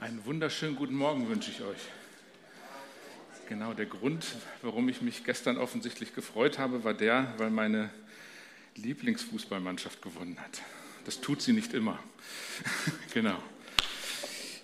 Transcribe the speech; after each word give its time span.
Einen 0.00 0.24
wunderschönen 0.24 0.76
guten 0.76 0.94
Morgen 0.94 1.28
wünsche 1.28 1.50
ich 1.50 1.60
euch. 1.60 1.80
Genau, 3.48 3.74
der 3.74 3.86
Grund, 3.86 4.24
warum 4.62 4.88
ich 4.88 5.02
mich 5.02 5.24
gestern 5.24 5.58
offensichtlich 5.58 6.14
gefreut 6.14 6.56
habe, 6.56 6.84
war 6.84 6.94
der, 6.94 7.34
weil 7.36 7.50
meine 7.50 7.90
Lieblingsfußballmannschaft 8.76 10.00
gewonnen 10.00 10.38
hat. 10.38 10.62
Das 11.04 11.20
tut 11.20 11.42
sie 11.42 11.52
nicht 11.52 11.74
immer. 11.74 11.98
genau. 13.12 13.42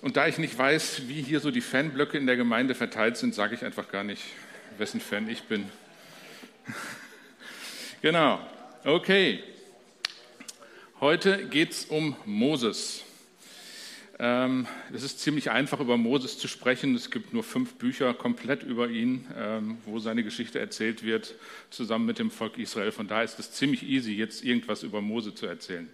Und 0.02 0.16
da 0.16 0.28
ich 0.28 0.38
nicht 0.38 0.56
weiß, 0.56 1.08
wie 1.08 1.20
hier 1.20 1.40
so 1.40 1.50
die 1.50 1.62
Fanblöcke 1.62 2.16
in 2.16 2.28
der 2.28 2.36
Gemeinde 2.36 2.76
verteilt 2.76 3.16
sind, 3.16 3.34
sage 3.34 3.56
ich 3.56 3.64
einfach 3.64 3.88
gar 3.88 4.04
nicht, 4.04 4.22
wessen 4.78 5.00
Fan 5.00 5.28
ich 5.28 5.42
bin. 5.42 5.68
genau. 8.02 8.38
Okay. 8.84 9.42
Heute 11.00 11.48
geht 11.48 11.72
es 11.72 11.86
um 11.86 12.16
Moses. 12.24 13.02
Ähm, 14.18 14.66
es 14.92 15.02
ist 15.02 15.20
ziemlich 15.20 15.50
einfach, 15.50 15.80
über 15.80 15.96
Moses 15.96 16.38
zu 16.38 16.46
sprechen. 16.46 16.94
Es 16.94 17.10
gibt 17.10 17.32
nur 17.32 17.42
fünf 17.42 17.74
Bücher 17.74 18.14
komplett 18.14 18.62
über 18.62 18.88
ihn, 18.88 19.26
ähm, 19.36 19.78
wo 19.86 19.98
seine 19.98 20.22
Geschichte 20.22 20.60
erzählt 20.60 21.02
wird, 21.02 21.34
zusammen 21.70 22.06
mit 22.06 22.18
dem 22.18 22.30
Volk 22.30 22.56
Israel. 22.58 22.92
Von 22.92 23.08
daher 23.08 23.24
ist 23.24 23.38
es 23.38 23.52
ziemlich 23.52 23.82
easy, 23.82 24.12
jetzt 24.12 24.44
irgendwas 24.44 24.84
über 24.84 25.00
Mose 25.00 25.34
zu 25.34 25.46
erzählen. 25.46 25.88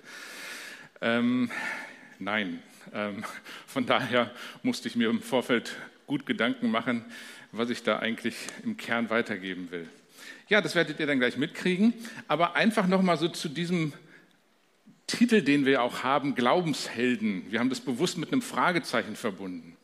Ähm, 1.01 1.51
nein, 2.19 2.63
von 3.67 3.87
daher 3.87 4.35
musste 4.63 4.89
ich 4.89 4.97
mir 4.97 5.09
im 5.09 5.23
Vorfeld 5.23 5.77
gut 6.07 6.27
Gedanken 6.27 6.71
machen, 6.71 7.05
was 7.53 7.71
ich 7.71 7.83
da 7.83 7.99
eigentlich 7.99 8.35
im 8.65 8.77
Kern 8.77 9.11
weitergeben 9.11 9.71
will. 9.71 9.89
Ja, 10.49 10.61
das 10.61 10.75
werdet 10.75 10.99
ihr 10.99 11.07
dann 11.07 11.21
gleich 11.21 11.37
mitkriegen. 11.37 11.95
Aber 12.27 12.57
einfach 12.57 12.87
nochmal 12.87 13.17
so 13.17 13.29
zu 13.29 13.49
diesem 13.49 13.93
Titel, 15.11 15.43
den 15.43 15.67
wir 15.67 15.83
auch 15.83 16.03
haben, 16.03 16.35
Glaubenshelden. 16.35 17.51
Wir 17.51 17.61
haben 17.61 17.71
das 17.71 17.81
bewusst 17.81 18.19
mit 18.19 18.33
einem 18.33 18.43
Fragezeichen 18.43 19.17
verbunden. 19.17 19.77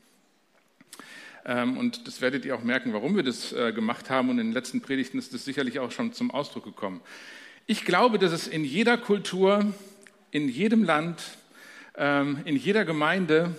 Ähm, 1.45 1.77
und 1.77 2.07
das 2.07 2.21
werdet 2.21 2.45
ihr 2.45 2.57
auch 2.57 2.63
merken, 2.63 2.93
warum 2.93 3.17
wir 3.17 3.23
das 3.23 3.53
äh, 3.53 3.73
gemacht 3.73 4.11
haben. 4.11 4.31
Und 4.31 4.39
in 4.39 4.49
den 4.49 4.53
letzten 4.53 4.81
Predigten 4.81 5.19
ist 5.19 5.35
das 5.35 5.45
sicherlich 5.45 5.79
auch 5.79 5.91
schon 5.91 6.13
zum 6.13 6.31
Ausdruck 6.31 6.65
gekommen. 6.65 7.01
Ich 7.67 7.85
glaube, 7.85 8.19
dass 8.19 8.33
es 8.33 8.47
in 8.47 8.65
jeder 8.65 8.99
Kultur, 8.99 9.73
in 10.31 10.49
jedem 10.49 10.85
Land, 10.85 11.23
ähm, 11.97 12.41
in 12.45 12.57
jeder 12.57 12.85
Gemeinde, 12.85 13.55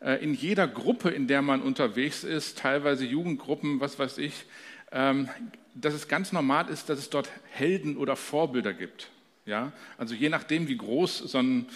äh, 0.00 0.22
in 0.22 0.34
jeder 0.34 0.66
Gruppe, 0.66 1.10
in 1.10 1.26
der 1.26 1.42
man 1.42 1.62
unterwegs 1.62 2.24
ist, 2.24 2.58
teilweise 2.58 3.04
Jugendgruppen, 3.04 3.80
was 3.80 3.98
weiß 3.98 4.18
ich, 4.18 4.44
ähm, 4.92 5.28
dass 5.74 5.94
es 5.94 6.08
ganz 6.08 6.32
normal 6.32 6.68
ist, 6.68 6.88
dass 6.88 6.98
es 6.98 7.10
dort 7.10 7.30
Helden 7.50 7.96
oder 7.96 8.16
Vorbilder 8.16 8.72
gibt. 8.72 9.08
Ja? 9.46 9.72
Also 9.98 10.14
je 10.14 10.28
nachdem, 10.28 10.68
wie 10.68 10.76
groß 10.76 11.18
so, 11.18 11.38
ein, 11.38 11.66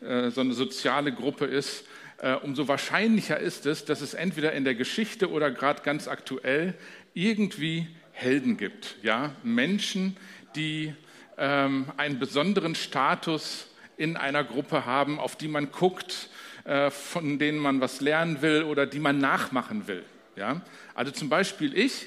äh, 0.00 0.30
so 0.30 0.40
eine 0.40 0.54
soziale 0.54 1.12
Gruppe 1.12 1.46
ist, 1.46 1.84
äh, 2.18 2.34
umso 2.34 2.68
wahrscheinlicher 2.68 3.38
ist 3.38 3.66
es, 3.66 3.84
dass 3.84 4.00
es 4.00 4.14
entweder 4.14 4.52
in 4.52 4.64
der 4.64 4.74
Geschichte 4.74 5.30
oder 5.30 5.50
gerade 5.50 5.82
ganz 5.82 6.08
aktuell 6.08 6.74
irgendwie 7.14 7.86
Helden 8.12 8.56
gibt. 8.56 8.96
Ja? 9.02 9.34
Menschen, 9.42 10.16
die 10.54 10.94
ähm, 11.38 11.86
einen 11.96 12.18
besonderen 12.18 12.74
Status 12.74 13.68
in 13.96 14.16
einer 14.16 14.44
Gruppe 14.44 14.84
haben, 14.86 15.18
auf 15.18 15.36
die 15.36 15.48
man 15.48 15.70
guckt, 15.70 16.28
äh, 16.64 16.90
von 16.90 17.38
denen 17.38 17.58
man 17.58 17.80
was 17.80 18.00
lernen 18.00 18.42
will 18.42 18.64
oder 18.64 18.86
die 18.86 18.98
man 18.98 19.18
nachmachen 19.18 19.86
will. 19.86 20.04
Ja? 20.36 20.60
Also 20.94 21.12
zum 21.12 21.28
Beispiel 21.28 21.76
ich, 21.76 22.06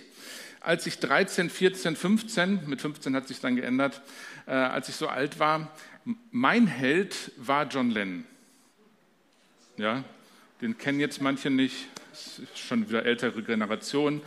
als 0.59 0.86
ich 0.86 1.00
13, 1.00 1.50
14, 1.50 1.95
15, 1.95 2.61
mit 2.67 2.81
15 2.81 3.16
hat 3.16 3.28
sich 3.28 3.41
dann 3.41 3.56
geändert, 3.56 4.02
äh, 4.46 4.52
als 4.52 4.90
ich 4.90 4.96
so 4.96 5.08
alt 5.08 5.40
war, 5.40 5.72
mein 6.32 6.68
Held 6.68 7.32
war 7.38 7.68
John 7.68 7.90
Lennon. 7.90 8.26
Ja, 9.78 10.04
den 10.62 10.78
kennen 10.78 11.00
jetzt 11.00 11.22
manche 11.22 11.50
nicht, 11.50 11.88
ist 12.12 12.60
schon 12.60 12.88
wieder 12.88 13.06
ältere 13.06 13.42
Generation. 13.42 14.22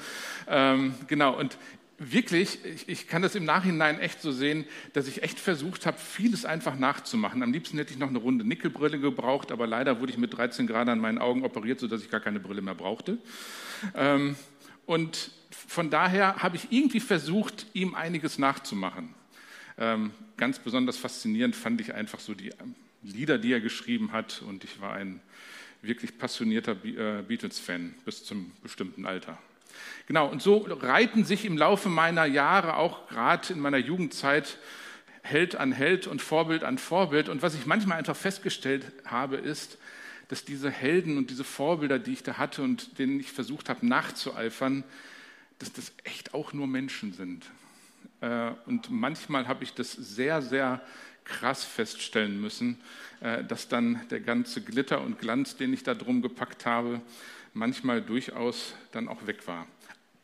Ähm, 0.49 0.95
genau, 1.07 1.39
und 1.39 1.57
wirklich, 1.99 2.65
ich, 2.65 2.89
ich, 2.89 3.09
kann 3.09 3.23
das 3.23 3.35
im 3.35 3.45
Nachhinein 3.45 4.01
echt 4.01 4.21
so 4.21 4.33
sehen, 4.33 4.65
dass 4.93 5.09
ich 5.09 5.23
echt 5.23 5.39
versucht 5.39 5.87
habe, 5.87 5.99
vieles 5.99 6.45
einfach 6.45 6.77
nachzumachen. 6.77 7.43
Am 7.43 7.53
liebsten 7.53 7.79
hätte 7.79 7.93
ich 7.93 7.99
noch 7.99 8.09
eine 8.09 8.19
runde 8.19 8.45
Nickelbrille 8.45 8.99
gebraucht, 8.99 9.53
aber 9.53 9.67
leider 9.67 10.01
wurde 10.01 10.13
ich 10.13 10.19
mit 10.19 10.37
13 10.37 10.67
Grad 10.67 10.89
an 10.89 10.99
meinen 10.99 11.19
Augen 11.19 11.45
operiert, 11.45 11.81
sodass 11.81 12.03
ich 12.03 12.11
gar 12.11 12.21
keine 12.21 12.41
Brille 12.41 12.61
mehr 12.61 12.75
brauchte. 12.75 13.19
Ähm, 13.95 14.37
und 14.85 15.31
von 15.51 15.91
daher 15.91 16.37
habe 16.37 16.57
ich 16.57 16.69
irgendwie 16.71 17.01
versucht, 17.01 17.67
ihm 17.73 17.95
einiges 17.95 18.39
nachzumachen. 18.39 19.15
Ähm, 19.79 20.13
ganz 20.37 20.59
besonders 20.59 20.97
faszinierend 20.97 21.55
fand 21.55 21.81
ich 21.81 21.95
einfach 21.95 22.21
so 22.21 22.35
die 22.35 22.49
ähm, 22.49 22.75
Lieder, 23.03 23.39
die 23.39 23.53
er 23.53 23.61
geschrieben 23.61 24.13
hat. 24.13 24.43
Und 24.47 24.65
ich 24.65 24.81
war 24.81 24.95
ein 24.95 25.21
wirklich 25.83 26.19
passionierter 26.19 26.73
äh, 26.85 27.23
Beatles-Fan 27.23 27.95
bis 28.05 28.25
zum 28.25 28.53
bestimmten 28.63 29.07
Alter. 29.07 29.39
Genau, 30.07 30.29
und 30.29 30.41
so 30.41 30.59
reiten 30.59 31.25
sich 31.25 31.45
im 31.45 31.59
Laufe 31.59 31.89
meiner 31.89 32.25
Jahre, 32.25 32.77
auch 32.77 33.09
gerade 33.09 33.53
in 33.53 33.61
meiner 33.61 33.79
Jugendzeit, 33.79 34.59
Held 35.23 35.57
an 35.57 35.73
Held 35.73 36.07
und 36.07 36.23
Vorbild 36.23 36.63
an 36.63 36.79
Vorbild. 36.79 37.29
Und 37.29 37.43
was 37.43 37.55
ich 37.55 37.67
manchmal 37.67 37.99
einfach 37.99 38.17
festgestellt 38.17 38.87
habe, 39.05 39.37
ist, 39.37 39.77
dass 40.29 40.45
diese 40.45 40.71
Helden 40.71 41.19
und 41.19 41.31
diese 41.31 41.45
Vorbilder, 41.45 41.99
die 41.99 42.13
ich 42.13 42.23
da 42.23 42.39
hatte 42.39 42.63
und 42.63 42.99
denen 42.99 43.21
ich 43.21 43.33
versucht 43.33 43.69
habe 43.69 43.87
nachzueifern, 43.87 44.85
dass 45.59 45.73
das 45.73 45.93
echt 46.05 46.35
auch 46.35 46.53
nur 46.53 46.67
Menschen 46.67 47.13
sind. 47.13 47.45
Äh, 48.21 48.53
und 48.67 48.91
manchmal 48.91 49.49
habe 49.49 49.65
ich 49.65 49.75
das 49.75 49.93
sehr, 49.93 50.43
sehr 50.43 50.81
krass 51.25 51.65
feststellen 51.65 52.41
müssen, 52.41 52.81
äh, 53.21 53.45
dass 53.45 53.69
dann 53.69 54.01
der 54.11 54.21
ganze 54.21 54.63
Glitter 54.63 55.01
und 55.01 55.19
Glanz, 55.19 55.57
den 55.57 55.73
ich 55.73 55.83
da 55.83 55.95
drum 55.95 56.23
gepackt 56.23 56.67
habe, 56.67 57.01
manchmal 57.53 58.03
durchaus 58.03 58.75
dann 58.93 59.09
auch 59.09 59.27
weg 59.27 59.47
war. 59.47 59.67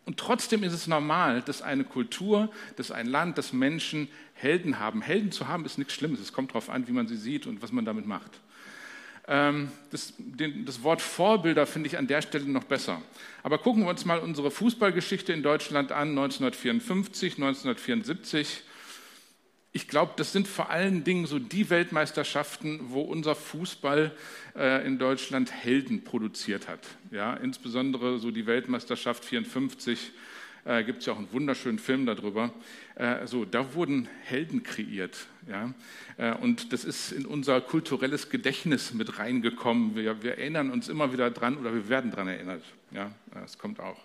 Und 0.05 0.19
trotzdem 0.19 0.65
ist 0.65 0.73
es 0.73 0.87
normal, 0.87 1.43
dass 1.43 1.63
eine 1.63 1.85
Kultur, 1.85 2.51
dass 2.77 2.91
ein 2.91 3.07
Land, 3.07 3.39
dass 3.39 3.53
Menschen 3.53 4.09
Helden 4.35 4.81
haben. 4.81 5.01
Helden 5.01 5.31
zu 5.31 5.47
haben 5.47 5.65
ist 5.65 5.79
nichts 5.79 5.95
Schlimmes. 5.95 6.19
Es 6.19 6.33
kommt 6.33 6.51
darauf 6.51 6.71
an, 6.71 6.89
wie 6.89 6.93
man 6.93 7.07
sie 7.07 7.17
sieht 7.17 7.47
und 7.47 7.63
was 7.63 7.71
man 7.71 7.85
damit 7.85 8.07
macht. 8.07 8.41
Ähm, 9.33 9.71
das, 9.91 10.13
den, 10.19 10.67
das 10.67 10.83
Wort 10.83 11.01
Vorbilder 11.01 11.67
finde 11.67 11.87
ich 11.87 11.97
an 11.97 12.07
der 12.07 12.21
Stelle 12.21 12.45
noch 12.45 12.65
besser. 12.65 13.01
Aber 13.43 13.57
gucken 13.57 13.85
wir 13.85 13.89
uns 13.89 14.05
mal 14.05 14.19
unsere 14.19 14.51
Fußballgeschichte 14.51 15.33
in 15.33 15.43
Deutschland 15.43 15.91
an, 15.91 16.11
1954, 16.11 17.37
1974. 17.37 18.63
Ich 19.73 19.89
glaube, 19.89 20.13
das 20.17 20.33
sind 20.33 20.47
vor 20.47 20.69
allen 20.69 21.03
Dingen 21.03 21.25
so 21.25 21.39
die 21.39 21.71
Weltmeisterschaften, 21.71 22.91
wo 22.91 23.01
unser 23.01 23.35
Fußball 23.35 24.15
äh, 24.55 24.87
in 24.87 24.99
Deutschland 24.99 25.51
Helden 25.51 26.05
produziert 26.05 26.69
hat. 26.69 26.87
Ja, 27.11 27.33
insbesondere 27.33 28.19
so 28.19 28.31
die 28.31 28.45
Weltmeisterschaft 28.47 29.25
54 29.25 30.13
äh, 30.67 30.85
gibt 30.85 30.99
es 30.99 31.07
ja 31.07 31.15
auch 31.15 31.19
einen 31.19 31.33
wunderschönen 31.33 31.79
Film 31.79 32.05
darüber. 32.05 32.53
Äh, 32.97 33.27
so, 33.27 33.47
da 33.47 33.73
wurden 33.73 34.11
Helden 34.25 34.63
kreiert. 34.63 35.27
Ja? 35.49 35.73
Äh, 36.17 36.35
und 36.37 36.73
das 36.73 36.85
ist 36.85 37.13
in 37.13 37.27
unser 37.27 37.61
kulturelles 37.61 38.31
Gedächtnis 38.31 38.93
mit 38.93 39.19
reingekommen. 39.19 39.95
Wir, 39.95 40.23
wir 40.23 40.39
erinnern 40.39 40.71
uns 40.71 40.89
immer 40.89 41.13
wieder 41.13 41.31
dran 41.31 41.57
oder 41.57 41.75
wir 41.75 41.89
werden 41.89 42.11
daran 42.11 42.29
erinnert. 42.29 42.63
Ja, 42.91 43.11
das 43.35 43.59
kommt 43.59 43.81
auch. 43.81 44.01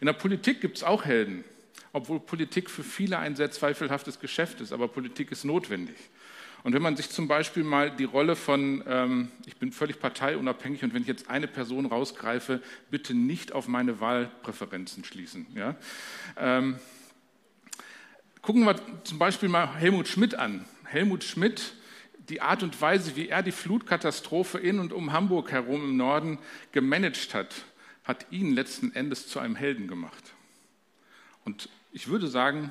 In 0.00 0.06
der 0.06 0.12
Politik 0.14 0.60
gibt 0.60 0.76
es 0.76 0.84
auch 0.84 1.04
Helden, 1.04 1.44
obwohl 1.92 2.20
Politik 2.20 2.70
für 2.70 2.84
viele 2.84 3.18
ein 3.18 3.36
sehr 3.36 3.50
zweifelhaftes 3.50 4.20
Geschäft 4.20 4.60
ist, 4.60 4.72
aber 4.72 4.88
Politik 4.88 5.32
ist 5.32 5.44
notwendig. 5.44 5.96
Und 6.64 6.72
wenn 6.72 6.82
man 6.82 6.96
sich 6.96 7.10
zum 7.10 7.28
Beispiel 7.28 7.62
mal 7.62 7.90
die 7.90 8.04
Rolle 8.04 8.36
von, 8.36 8.82
ähm, 8.86 9.30
ich 9.44 9.56
bin 9.56 9.70
völlig 9.70 10.00
parteiunabhängig 10.00 10.82
und 10.82 10.94
wenn 10.94 11.02
ich 11.02 11.08
jetzt 11.08 11.28
eine 11.28 11.46
Person 11.46 11.84
rausgreife, 11.84 12.62
bitte 12.90 13.12
nicht 13.14 13.52
auf 13.52 13.68
meine 13.68 14.00
Wahlpräferenzen 14.00 15.04
schließen. 15.04 15.46
Ja? 15.54 15.76
Ähm, 16.38 16.78
gucken 18.44 18.66
wir 18.66 18.76
zum 19.04 19.18
Beispiel 19.18 19.48
mal 19.48 19.74
Helmut 19.74 20.06
Schmidt 20.06 20.34
an. 20.34 20.66
Helmut 20.84 21.24
Schmidt, 21.24 21.72
die 22.28 22.42
Art 22.42 22.62
und 22.62 22.78
Weise, 22.78 23.16
wie 23.16 23.30
er 23.30 23.42
die 23.42 23.52
Flutkatastrophe 23.52 24.58
in 24.58 24.80
und 24.80 24.92
um 24.92 25.12
Hamburg 25.12 25.50
herum 25.50 25.82
im 25.82 25.96
Norden 25.96 26.38
gemanagt 26.70 27.32
hat, 27.32 27.54
hat 28.04 28.26
ihn 28.30 28.52
letzten 28.52 28.94
Endes 28.94 29.28
zu 29.28 29.38
einem 29.38 29.56
Helden 29.56 29.88
gemacht. 29.88 30.22
Und 31.46 31.70
ich 31.90 32.08
würde 32.08 32.28
sagen, 32.28 32.70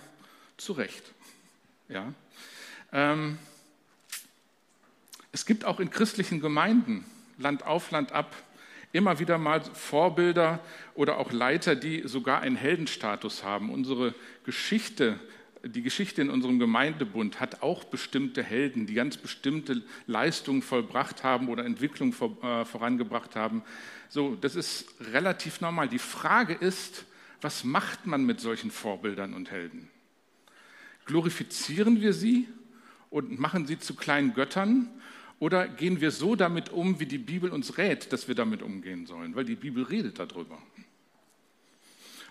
zu 0.57 0.73
Recht. 0.73 1.11
Ja. 1.89 2.13
Ähm, 2.91 3.39
es 5.31 5.47
gibt 5.47 5.65
auch 5.65 5.79
in 5.79 5.89
christlichen 5.89 6.39
Gemeinden, 6.39 7.03
Land 7.39 7.63
auf, 7.63 7.89
Land 7.89 8.11
ab, 8.11 8.35
immer 8.91 9.17
wieder 9.17 9.39
mal 9.39 9.61
Vorbilder 9.61 10.59
oder 10.93 11.17
auch 11.17 11.31
Leiter, 11.31 11.75
die 11.75 12.07
sogar 12.07 12.41
einen 12.41 12.57
Heldenstatus 12.57 13.43
haben. 13.43 13.71
Unsere 13.71 14.13
Geschichte, 14.45 15.19
die 15.65 15.81
Geschichte 15.81 16.21
in 16.21 16.29
unserem 16.29 16.59
Gemeindebund 16.59 17.39
hat 17.39 17.61
auch 17.63 17.85
bestimmte 17.85 18.43
Helden, 18.43 18.85
die 18.85 18.95
ganz 18.95 19.15
bestimmte 19.15 19.81
Leistungen 20.07 20.61
vollbracht 20.61 21.23
haben 21.23 21.47
oder 21.47 21.63
Entwicklung 21.65 22.13
äh, 22.13 22.65
vorangebracht 22.65 23.35
haben. 23.35 23.63
So, 24.09 24.35
das 24.35 24.55
ist 24.55 24.93
relativ 25.13 25.61
normal. 25.61 25.87
Die 25.87 25.99
Frage 25.99 26.53
ist, 26.53 27.05
was 27.41 27.63
macht 27.63 28.05
man 28.05 28.25
mit 28.25 28.41
solchen 28.41 28.71
Vorbildern 28.71 29.33
und 29.33 29.51
Helden? 29.51 29.89
Glorifizieren 31.05 32.01
wir 32.01 32.13
sie 32.13 32.47
und 33.09 33.39
machen 33.39 33.65
sie 33.65 33.79
zu 33.79 33.95
kleinen 33.95 34.33
Göttern 34.33 34.89
Oder 35.39 35.67
gehen 35.67 35.99
wir 35.99 36.11
so 36.11 36.35
damit 36.35 36.69
um, 36.69 37.01
wie 37.01 37.05
die 37.05 37.17
Bibel 37.17 37.49
uns 37.51 37.77
rät, 37.77 38.13
dass 38.13 38.29
wir 38.29 38.35
damit 38.35 38.61
umgehen 38.61 39.05
sollen? 39.05 39.35
Weil 39.35 39.43
die 39.43 39.55
Bibel 39.55 39.83
redet 39.83 40.19
darüber. 40.19 40.57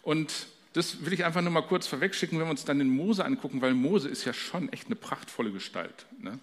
Und 0.00 0.46
das 0.72 1.04
will 1.04 1.12
ich 1.12 1.24
einfach 1.24 1.42
nur 1.42 1.50
mal 1.50 1.62
kurz 1.62 1.86
vorwegschicken, 1.86 2.38
wenn 2.38 2.46
wir 2.46 2.50
uns 2.50 2.64
dann 2.64 2.78
den 2.78 2.88
Mose 2.88 3.24
angucken, 3.24 3.60
weil 3.60 3.74
Mose 3.74 4.08
ist 4.08 4.24
ja 4.24 4.32
schon 4.32 4.72
echt 4.72 4.86
eine 4.86 4.96
prachtvolle 4.96 5.50
Gestalt. 5.50 6.06
Ne? 6.20 6.38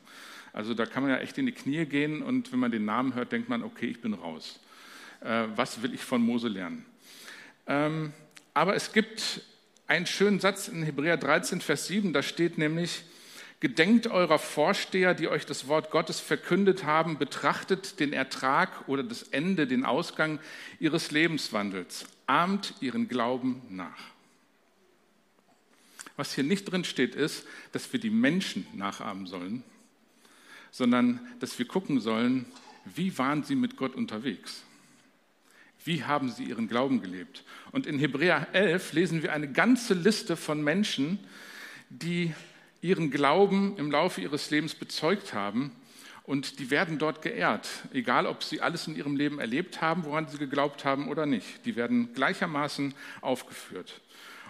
Also 0.53 0.73
da 0.73 0.85
kann 0.85 1.03
man 1.03 1.11
ja 1.11 1.17
echt 1.19 1.37
in 1.37 1.45
die 1.45 1.51
Knie 1.51 1.85
gehen 1.85 2.21
und 2.21 2.51
wenn 2.51 2.59
man 2.59 2.71
den 2.71 2.85
Namen 2.85 3.15
hört, 3.15 3.31
denkt 3.31 3.49
man, 3.49 3.63
okay, 3.63 3.87
ich 3.87 4.01
bin 4.01 4.13
raus. 4.13 4.59
Äh, 5.21 5.45
was 5.55 5.81
will 5.81 5.93
ich 5.93 6.01
von 6.01 6.21
Mose 6.21 6.47
lernen? 6.47 6.85
Ähm, 7.67 8.13
aber 8.53 8.75
es 8.75 8.93
gibt 8.93 9.41
einen 9.87 10.05
schönen 10.05 10.39
Satz 10.39 10.67
in 10.67 10.83
Hebräer 10.83 11.17
13, 11.17 11.61
Vers 11.61 11.87
7, 11.87 12.13
da 12.13 12.21
steht 12.21 12.57
nämlich, 12.57 13.03
Gedenkt 13.61 14.07
eurer 14.07 14.39
Vorsteher, 14.39 15.13
die 15.13 15.27
euch 15.27 15.45
das 15.45 15.67
Wort 15.67 15.91
Gottes 15.91 16.21
verkündet 16.21 16.85
haben, 16.85 17.17
betrachtet 17.17 17.99
den 17.99 18.13
Ertrag 18.13 18.87
oder 18.87 19.03
das 19.03 19.23
Ende, 19.23 19.67
den 19.67 19.83
Ausgang 19.83 20.39
ihres 20.79 21.11
Lebenswandels, 21.11 22.05
ahmt 22.25 22.73
ihren 22.79 23.09
Glauben 23.09 23.61
nach. 23.69 23.99
Was 26.19 26.35
hier 26.35 26.43
nicht 26.43 26.65
drin 26.65 26.83
steht, 26.83 27.15
ist, 27.15 27.47
dass 27.71 27.93
wir 27.93 27.99
die 28.01 28.09
Menschen 28.09 28.67
nachahmen 28.73 29.25
sollen, 29.25 29.63
sondern 30.69 31.21
dass 31.39 31.57
wir 31.57 31.65
gucken 31.65 32.01
sollen, 32.01 32.45
wie 32.83 33.17
waren 33.17 33.43
sie 33.43 33.55
mit 33.55 33.77
Gott 33.77 33.95
unterwegs? 33.95 34.65
Wie 35.85 36.03
haben 36.03 36.29
sie 36.29 36.43
ihren 36.43 36.67
Glauben 36.67 37.01
gelebt? 37.01 37.45
Und 37.71 37.87
in 37.87 37.97
Hebräer 37.97 38.49
11 38.51 38.91
lesen 38.91 39.23
wir 39.23 39.31
eine 39.31 39.49
ganze 39.49 39.93
Liste 39.93 40.35
von 40.35 40.61
Menschen, 40.61 41.19
die 41.89 42.33
ihren 42.81 43.11
Glauben 43.11 43.77
im 43.77 43.89
Laufe 43.89 44.19
ihres 44.19 44.51
Lebens 44.51 44.75
bezeugt 44.75 45.33
haben. 45.33 45.71
Und 46.23 46.59
die 46.59 46.69
werden 46.69 46.99
dort 46.99 47.21
geehrt, 47.21 47.69
egal 47.93 48.27
ob 48.27 48.43
sie 48.43 48.59
alles 48.59 48.87
in 48.87 48.97
ihrem 48.97 49.15
Leben 49.15 49.39
erlebt 49.39 49.79
haben, 49.79 50.03
woran 50.03 50.27
sie 50.27 50.37
geglaubt 50.37 50.83
haben 50.83 51.07
oder 51.07 51.25
nicht. 51.25 51.65
Die 51.65 51.77
werden 51.77 52.13
gleichermaßen 52.13 52.93
aufgeführt. 53.21 54.01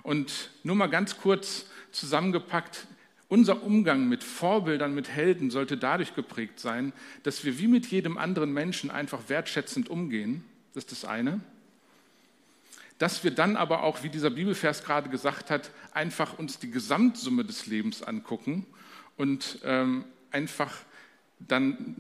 Und 0.03 0.51
nur 0.63 0.75
mal 0.75 0.87
ganz 0.87 1.17
kurz 1.17 1.65
zusammengepackt, 1.91 2.87
unser 3.29 3.63
Umgang 3.63 4.09
mit 4.09 4.23
Vorbildern, 4.23 4.95
mit 4.95 5.07
Helden 5.07 5.51
sollte 5.51 5.77
dadurch 5.77 6.15
geprägt 6.15 6.59
sein, 6.59 6.93
dass 7.23 7.45
wir 7.45 7.59
wie 7.59 7.67
mit 7.67 7.85
jedem 7.85 8.17
anderen 8.17 8.51
Menschen 8.51 8.89
einfach 8.89 9.29
wertschätzend 9.29 9.87
umgehen. 9.87 10.43
Das 10.73 10.85
ist 10.85 10.91
das 10.91 11.05
eine. 11.05 11.39
Dass 12.97 13.23
wir 13.23 13.31
dann 13.31 13.55
aber 13.55 13.83
auch, 13.83 14.03
wie 14.03 14.09
dieser 14.09 14.31
Bibelvers 14.31 14.83
gerade 14.83 15.09
gesagt 15.09 15.51
hat, 15.51 15.69
einfach 15.93 16.39
uns 16.39 16.57
die 16.57 16.71
Gesamtsumme 16.71 17.45
des 17.45 17.67
Lebens 17.67 18.01
angucken 18.01 18.65
und 19.15 19.59
ähm, 19.63 20.05
einfach 20.31 20.73
dann 21.37 21.95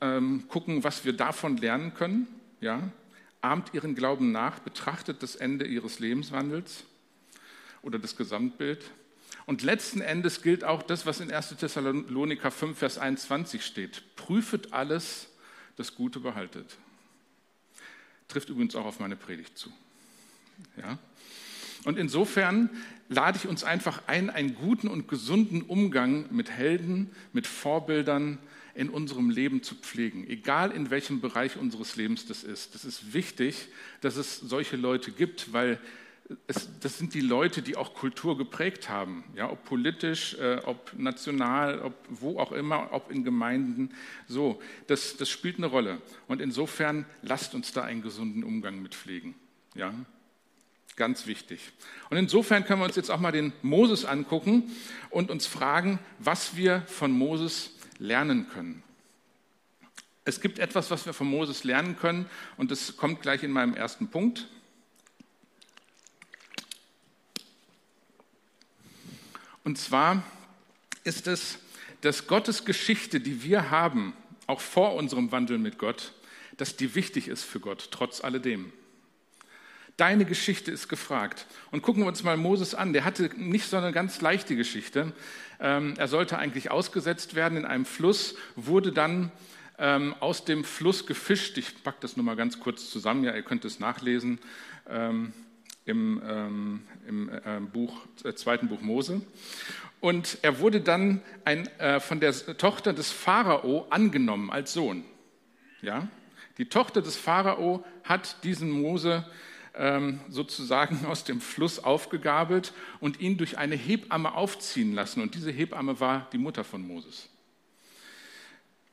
ähm, 0.00 0.44
gucken, 0.48 0.84
was 0.84 1.04
wir 1.04 1.12
davon 1.12 1.56
lernen 1.56 1.92
können. 1.94 2.28
Ja? 2.60 2.88
Ahmt 3.40 3.74
ihren 3.74 3.96
Glauben 3.96 4.30
nach, 4.30 4.60
betrachtet 4.60 5.22
das 5.24 5.34
Ende 5.34 5.66
ihres 5.66 5.98
Lebenswandels 5.98 6.84
oder 7.82 7.98
das 7.98 8.16
Gesamtbild 8.16 8.90
und 9.48 9.62
letzten 9.62 10.02
Endes 10.02 10.42
gilt 10.42 10.62
auch 10.62 10.82
das, 10.82 11.06
was 11.06 11.20
in 11.20 11.32
1. 11.32 11.56
Thessaloniker 11.56 12.50
5, 12.50 12.78
Vers 12.78 12.98
21 12.98 13.64
steht. 13.64 14.02
Prüfet 14.14 14.74
alles, 14.74 15.28
das 15.76 15.94
Gute 15.94 16.20
behaltet. 16.20 16.76
Trifft 18.28 18.50
übrigens 18.50 18.76
auch 18.76 18.84
auf 18.84 19.00
meine 19.00 19.16
Predigt 19.16 19.56
zu. 19.56 19.72
Ja? 20.76 20.98
Und 21.84 21.96
insofern 21.96 22.68
lade 23.08 23.38
ich 23.38 23.48
uns 23.48 23.64
einfach 23.64 24.02
ein, 24.06 24.28
einen 24.28 24.54
guten 24.54 24.88
und 24.88 25.08
gesunden 25.08 25.62
Umgang 25.62 26.26
mit 26.30 26.50
Helden, 26.50 27.10
mit 27.32 27.46
Vorbildern 27.46 28.36
in 28.74 28.90
unserem 28.90 29.30
Leben 29.30 29.62
zu 29.62 29.74
pflegen, 29.76 30.28
egal 30.28 30.72
in 30.72 30.90
welchem 30.90 31.22
Bereich 31.22 31.56
unseres 31.56 31.96
Lebens 31.96 32.26
das 32.26 32.44
ist. 32.44 32.74
Das 32.74 32.84
ist 32.84 33.14
wichtig, 33.14 33.68
dass 34.02 34.16
es 34.16 34.38
solche 34.38 34.76
Leute 34.76 35.10
gibt, 35.10 35.54
weil 35.54 35.80
es, 36.46 36.68
das 36.80 36.98
sind 36.98 37.14
die 37.14 37.20
Leute, 37.20 37.62
die 37.62 37.76
auch 37.76 37.94
Kultur 37.94 38.36
geprägt 38.36 38.88
haben, 38.88 39.24
ja, 39.34 39.50
ob 39.50 39.64
politisch, 39.64 40.34
äh, 40.34 40.60
ob 40.64 40.92
national, 40.96 41.80
ob 41.80 41.94
wo 42.08 42.38
auch 42.38 42.52
immer, 42.52 42.92
ob 42.92 43.10
in 43.10 43.24
Gemeinden. 43.24 43.90
So, 44.26 44.60
das, 44.86 45.16
das 45.16 45.30
spielt 45.30 45.56
eine 45.56 45.66
Rolle. 45.66 46.00
Und 46.26 46.40
insofern 46.40 47.06
lasst 47.22 47.54
uns 47.54 47.72
da 47.72 47.82
einen 47.82 48.02
gesunden 48.02 48.44
Umgang 48.44 48.82
mit 48.82 48.94
pflegen. 48.94 49.34
Ja, 49.74 49.94
ganz 50.96 51.26
wichtig. 51.26 51.72
Und 52.10 52.18
insofern 52.18 52.64
können 52.64 52.80
wir 52.80 52.86
uns 52.86 52.96
jetzt 52.96 53.10
auch 53.10 53.20
mal 53.20 53.32
den 53.32 53.52
Moses 53.62 54.04
angucken 54.04 54.70
und 55.10 55.30
uns 55.30 55.46
fragen, 55.46 55.98
was 56.18 56.56
wir 56.56 56.82
von 56.82 57.10
Moses 57.10 57.70
lernen 57.98 58.48
können. 58.48 58.82
Es 60.24 60.42
gibt 60.42 60.58
etwas, 60.58 60.90
was 60.90 61.06
wir 61.06 61.14
von 61.14 61.26
Moses 61.26 61.64
lernen 61.64 61.96
können, 61.96 62.26
und 62.58 62.70
das 62.70 62.98
kommt 62.98 63.22
gleich 63.22 63.42
in 63.42 63.50
meinem 63.50 63.72
ersten 63.72 64.08
Punkt. 64.08 64.46
Und 69.68 69.76
zwar 69.76 70.22
ist 71.04 71.26
es, 71.26 71.58
dass 72.00 72.26
Gottes 72.26 72.64
Geschichte, 72.64 73.20
die 73.20 73.42
wir 73.42 73.70
haben, 73.70 74.14
auch 74.46 74.62
vor 74.62 74.94
unserem 74.94 75.30
Wandel 75.30 75.58
mit 75.58 75.76
Gott, 75.76 76.14
dass 76.56 76.76
die 76.76 76.94
wichtig 76.94 77.28
ist 77.28 77.44
für 77.44 77.60
Gott, 77.60 77.88
trotz 77.90 78.24
alledem. 78.24 78.72
Deine 79.98 80.24
Geschichte 80.24 80.70
ist 80.70 80.88
gefragt. 80.88 81.44
Und 81.70 81.82
gucken 81.82 82.02
wir 82.02 82.06
uns 82.06 82.22
mal 82.22 82.38
Moses 82.38 82.74
an. 82.74 82.94
Der 82.94 83.04
hatte 83.04 83.28
nicht 83.36 83.68
so 83.68 83.76
eine 83.76 83.92
ganz 83.92 84.22
leichte 84.22 84.56
Geschichte. 84.56 85.12
Ähm, 85.60 85.92
er 85.98 86.08
sollte 86.08 86.38
eigentlich 86.38 86.70
ausgesetzt 86.70 87.34
werden 87.34 87.58
in 87.58 87.66
einem 87.66 87.84
Fluss, 87.84 88.36
wurde 88.56 88.90
dann 88.90 89.30
ähm, 89.76 90.14
aus 90.20 90.46
dem 90.46 90.64
Fluss 90.64 91.04
gefischt. 91.04 91.58
Ich 91.58 91.84
packe 91.84 91.98
das 92.00 92.16
nur 92.16 92.24
mal 92.24 92.36
ganz 92.36 92.58
kurz 92.58 92.88
zusammen. 92.88 93.22
Ja, 93.22 93.36
ihr 93.36 93.42
könnt 93.42 93.66
es 93.66 93.80
nachlesen. 93.80 94.38
Ähm, 94.88 95.34
im, 95.84 96.22
im 97.08 97.28
äh, 97.28 97.60
Buch, 97.60 97.96
äh, 98.24 98.34
zweiten 98.34 98.68
Buch 98.68 98.80
Mose. 98.80 99.22
Und 100.00 100.38
er 100.42 100.60
wurde 100.60 100.80
dann 100.80 101.22
ein, 101.44 101.66
äh, 101.78 101.98
von 101.98 102.20
der 102.20 102.32
Tochter 102.56 102.92
des 102.92 103.10
Pharao 103.10 103.86
angenommen 103.90 104.50
als 104.50 104.72
Sohn. 104.72 105.04
Ja? 105.82 106.08
Die 106.58 106.66
Tochter 106.66 107.02
des 107.02 107.16
Pharao 107.16 107.84
hat 108.04 108.44
diesen 108.44 108.70
Mose 108.70 109.24
ähm, 109.74 110.20
sozusagen 110.28 111.06
aus 111.06 111.24
dem 111.24 111.40
Fluss 111.40 111.78
aufgegabelt 111.78 112.72
und 113.00 113.20
ihn 113.20 113.38
durch 113.38 113.58
eine 113.58 113.74
Hebamme 113.74 114.34
aufziehen 114.34 114.92
lassen. 114.94 115.22
Und 115.22 115.34
diese 115.34 115.50
Hebamme 115.50 115.98
war 116.00 116.28
die 116.32 116.38
Mutter 116.38 116.64
von 116.64 116.86
Moses. 116.86 117.28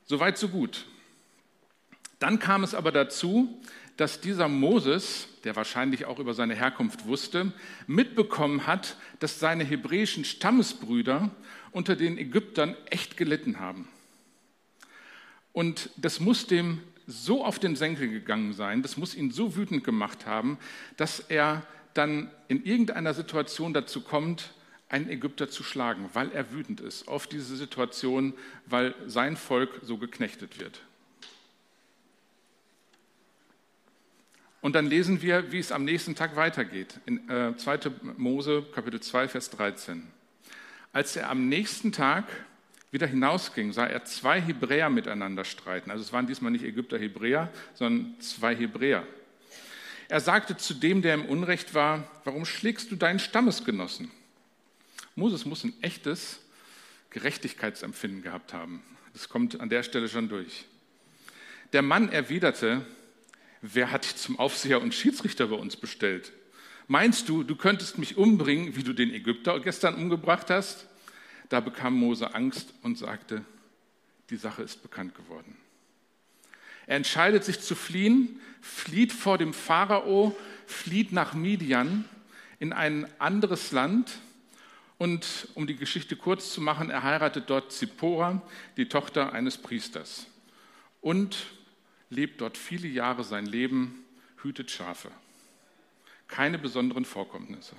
Soweit, 0.06 0.38
so 0.38 0.48
gut. 0.48 0.86
Dann 2.18 2.38
kam 2.38 2.64
es 2.64 2.74
aber 2.74 2.92
dazu, 2.92 3.60
dass 3.96 4.20
dieser 4.20 4.48
Moses, 4.48 5.28
der 5.44 5.56
wahrscheinlich 5.56 6.04
auch 6.04 6.18
über 6.18 6.34
seine 6.34 6.54
Herkunft 6.54 7.06
wusste, 7.06 7.52
mitbekommen 7.86 8.66
hat, 8.66 8.96
dass 9.20 9.40
seine 9.40 9.64
hebräischen 9.64 10.24
Stammesbrüder 10.24 11.30
unter 11.72 11.96
den 11.96 12.18
Ägyptern 12.18 12.76
echt 12.90 13.16
gelitten 13.16 13.58
haben. 13.58 13.88
Und 15.52 15.90
das 15.96 16.20
muss 16.20 16.46
dem 16.46 16.80
so 17.06 17.44
auf 17.44 17.58
den 17.58 17.76
Senkel 17.76 18.08
gegangen 18.08 18.52
sein, 18.52 18.82
das 18.82 18.96
muss 18.96 19.14
ihn 19.14 19.30
so 19.30 19.56
wütend 19.56 19.84
gemacht 19.84 20.26
haben, 20.26 20.58
dass 20.96 21.20
er 21.20 21.62
dann 21.94 22.30
in 22.48 22.64
irgendeiner 22.64 23.14
Situation 23.14 23.72
dazu 23.72 24.02
kommt, 24.02 24.52
einen 24.88 25.08
Ägypter 25.08 25.48
zu 25.48 25.62
schlagen, 25.62 26.10
weil 26.12 26.30
er 26.32 26.52
wütend 26.52 26.80
ist 26.80 27.08
auf 27.08 27.26
diese 27.26 27.56
Situation, 27.56 28.34
weil 28.66 28.94
sein 29.06 29.36
Volk 29.36 29.80
so 29.82 29.96
geknechtet 29.96 30.60
wird. 30.60 30.82
Und 34.66 34.72
dann 34.72 34.86
lesen 34.88 35.22
wir, 35.22 35.52
wie 35.52 35.60
es 35.60 35.70
am 35.70 35.84
nächsten 35.84 36.16
Tag 36.16 36.34
weitergeht. 36.34 36.98
In 37.06 37.30
äh, 37.30 37.56
2. 37.56 37.78
Mose, 38.16 38.64
Kapitel 38.74 38.98
2, 38.98 39.28
Vers 39.28 39.50
13. 39.50 40.02
Als 40.92 41.14
er 41.14 41.30
am 41.30 41.48
nächsten 41.48 41.92
Tag 41.92 42.24
wieder 42.90 43.06
hinausging, 43.06 43.72
sah 43.72 43.86
er 43.86 44.04
zwei 44.06 44.40
Hebräer 44.40 44.90
miteinander 44.90 45.44
streiten. 45.44 45.92
Also 45.92 46.02
es 46.02 46.12
waren 46.12 46.26
diesmal 46.26 46.50
nicht 46.50 46.64
Ägypter 46.64 46.98
Hebräer, 46.98 47.48
sondern 47.74 48.20
zwei 48.20 48.56
Hebräer. 48.56 49.06
Er 50.08 50.18
sagte 50.18 50.56
zu 50.56 50.74
dem, 50.74 51.00
der 51.00 51.14
im 51.14 51.26
Unrecht 51.26 51.72
war, 51.72 52.10
warum 52.24 52.44
schlägst 52.44 52.90
du 52.90 52.96
deinen 52.96 53.20
Stammesgenossen? 53.20 54.10
Moses 55.14 55.44
muss 55.44 55.62
ein 55.62 55.74
echtes 55.80 56.40
Gerechtigkeitsempfinden 57.10 58.20
gehabt 58.20 58.52
haben. 58.52 58.82
Das 59.12 59.28
kommt 59.28 59.60
an 59.60 59.68
der 59.68 59.84
Stelle 59.84 60.08
schon 60.08 60.28
durch. 60.28 60.64
Der 61.72 61.82
Mann 61.82 62.10
erwiderte, 62.10 62.84
wer 63.74 63.90
hat 63.90 64.04
dich 64.04 64.16
zum 64.16 64.38
Aufseher 64.38 64.82
und 64.82 64.94
Schiedsrichter 64.94 65.46
bei 65.48 65.56
uns 65.56 65.76
bestellt? 65.76 66.32
Meinst 66.88 67.28
du, 67.28 67.42
du 67.42 67.56
könntest 67.56 67.98
mich 67.98 68.16
umbringen, 68.16 68.76
wie 68.76 68.82
du 68.82 68.92
den 68.92 69.12
Ägypter 69.12 69.58
gestern 69.60 69.94
umgebracht 69.96 70.50
hast? 70.50 70.86
Da 71.48 71.60
bekam 71.60 71.94
Mose 71.94 72.34
Angst 72.34 72.72
und 72.82 72.98
sagte, 72.98 73.44
die 74.30 74.36
Sache 74.36 74.62
ist 74.62 74.82
bekannt 74.82 75.14
geworden. 75.14 75.56
Er 76.86 76.96
entscheidet 76.96 77.44
sich 77.44 77.60
zu 77.60 77.74
fliehen, 77.74 78.40
flieht 78.60 79.12
vor 79.12 79.38
dem 79.38 79.52
Pharao, 79.52 80.36
flieht 80.66 81.12
nach 81.12 81.34
Midian 81.34 82.04
in 82.60 82.72
ein 82.72 83.08
anderes 83.18 83.72
Land 83.72 84.18
und 84.98 85.48
um 85.54 85.66
die 85.66 85.76
Geschichte 85.76 86.16
kurz 86.16 86.52
zu 86.52 86.60
machen, 86.60 86.90
er 86.90 87.02
heiratet 87.02 87.44
dort 87.48 87.72
Zippora, 87.72 88.42
die 88.76 88.88
Tochter 88.88 89.32
eines 89.32 89.58
Priesters. 89.58 90.26
und 91.00 91.36
lebt 92.10 92.40
dort 92.40 92.56
viele 92.56 92.88
Jahre 92.88 93.24
sein 93.24 93.46
Leben, 93.46 94.04
hütet 94.42 94.70
Schafe. 94.70 95.10
Keine 96.28 96.58
besonderen 96.58 97.04
Vorkommnisse. 97.04 97.76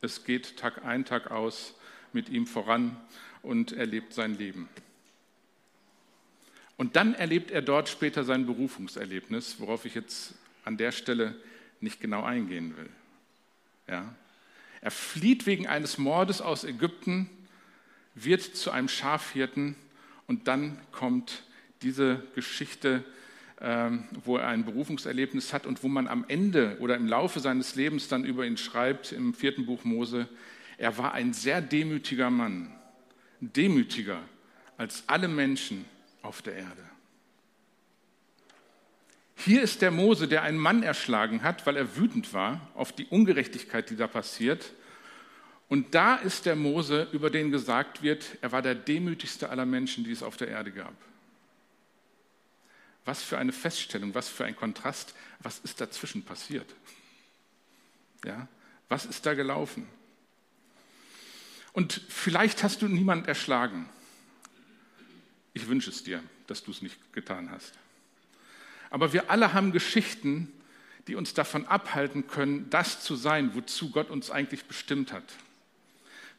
Es 0.00 0.24
geht 0.24 0.56
Tag 0.56 0.84
ein, 0.84 1.04
Tag 1.04 1.30
aus 1.30 1.74
mit 2.12 2.28
ihm 2.28 2.46
voran 2.46 2.96
und 3.42 3.72
er 3.72 3.86
lebt 3.86 4.12
sein 4.12 4.36
Leben. 4.36 4.68
Und 6.76 6.96
dann 6.96 7.14
erlebt 7.14 7.50
er 7.50 7.62
dort 7.62 7.88
später 7.88 8.24
sein 8.24 8.46
Berufungserlebnis, 8.46 9.60
worauf 9.60 9.86
ich 9.86 9.94
jetzt 9.94 10.34
an 10.64 10.76
der 10.76 10.92
Stelle 10.92 11.34
nicht 11.80 12.00
genau 12.00 12.22
eingehen 12.22 12.76
will. 12.76 12.90
Ja? 13.88 14.14
Er 14.80 14.90
flieht 14.90 15.46
wegen 15.46 15.66
eines 15.66 15.98
Mordes 15.98 16.40
aus 16.40 16.64
Ägypten, 16.64 17.30
wird 18.14 18.42
zu 18.42 18.70
einem 18.70 18.88
Schafhirten 18.88 19.76
und 20.26 20.48
dann 20.48 20.80
kommt 20.92 21.44
diese 21.82 22.22
Geschichte, 22.34 23.04
wo 23.58 24.36
er 24.36 24.48
ein 24.48 24.64
Berufungserlebnis 24.64 25.52
hat 25.52 25.66
und 25.66 25.82
wo 25.82 25.88
man 25.88 26.08
am 26.08 26.24
Ende 26.28 26.76
oder 26.80 26.96
im 26.96 27.06
Laufe 27.06 27.40
seines 27.40 27.74
Lebens 27.74 28.08
dann 28.08 28.24
über 28.24 28.44
ihn 28.44 28.58
schreibt 28.58 29.12
im 29.12 29.32
vierten 29.32 29.64
Buch 29.64 29.84
Mose, 29.84 30.28
er 30.78 30.98
war 30.98 31.14
ein 31.14 31.32
sehr 31.32 31.62
demütiger 31.62 32.28
Mann, 32.30 32.70
demütiger 33.40 34.20
als 34.76 35.04
alle 35.06 35.28
Menschen 35.28 35.86
auf 36.20 36.42
der 36.42 36.54
Erde. 36.56 36.82
Hier 39.36 39.62
ist 39.62 39.82
der 39.82 39.90
Mose, 39.90 40.28
der 40.28 40.42
einen 40.42 40.58
Mann 40.58 40.82
erschlagen 40.82 41.42
hat, 41.42 41.66
weil 41.66 41.76
er 41.76 41.96
wütend 41.96 42.32
war 42.32 42.68
auf 42.74 42.92
die 42.92 43.06
Ungerechtigkeit, 43.06 43.88
die 43.90 43.96
da 43.96 44.06
passiert. 44.06 44.72
Und 45.68 45.94
da 45.94 46.16
ist 46.16 46.46
der 46.46 46.56
Mose, 46.56 47.08
über 47.12 47.30
den 47.30 47.50
gesagt 47.50 48.02
wird, 48.02 48.38
er 48.40 48.52
war 48.52 48.62
der 48.62 48.74
demütigste 48.74 49.50
aller 49.50 49.66
Menschen, 49.66 50.04
die 50.04 50.12
es 50.12 50.22
auf 50.22 50.36
der 50.36 50.48
Erde 50.48 50.72
gab. 50.72 50.94
Was 53.06 53.22
für 53.22 53.38
eine 53.38 53.52
Feststellung, 53.52 54.14
was 54.14 54.28
für 54.28 54.44
ein 54.44 54.56
Kontrast, 54.56 55.14
was 55.40 55.60
ist 55.60 55.80
dazwischen 55.80 56.22
passiert? 56.24 56.66
Ja, 58.24 58.48
was 58.88 59.06
ist 59.06 59.24
da 59.24 59.34
gelaufen? 59.34 59.88
Und 61.72 62.02
vielleicht 62.08 62.62
hast 62.62 62.82
du 62.82 62.88
niemand 62.88 63.28
erschlagen. 63.28 63.88
Ich 65.52 65.68
wünsche 65.68 65.90
es 65.90 66.02
dir, 66.02 66.22
dass 66.46 66.64
du 66.64 66.70
es 66.70 66.82
nicht 66.82 67.12
getan 67.12 67.50
hast. 67.50 67.72
Aber 68.90 69.12
wir 69.12 69.30
alle 69.30 69.52
haben 69.52 69.72
Geschichten, 69.72 70.52
die 71.06 71.14
uns 71.14 71.34
davon 71.34 71.66
abhalten 71.66 72.26
können, 72.26 72.68
das 72.70 73.02
zu 73.02 73.14
sein, 73.14 73.54
wozu 73.54 73.90
Gott 73.90 74.10
uns 74.10 74.30
eigentlich 74.30 74.64
bestimmt 74.64 75.12
hat. 75.12 75.24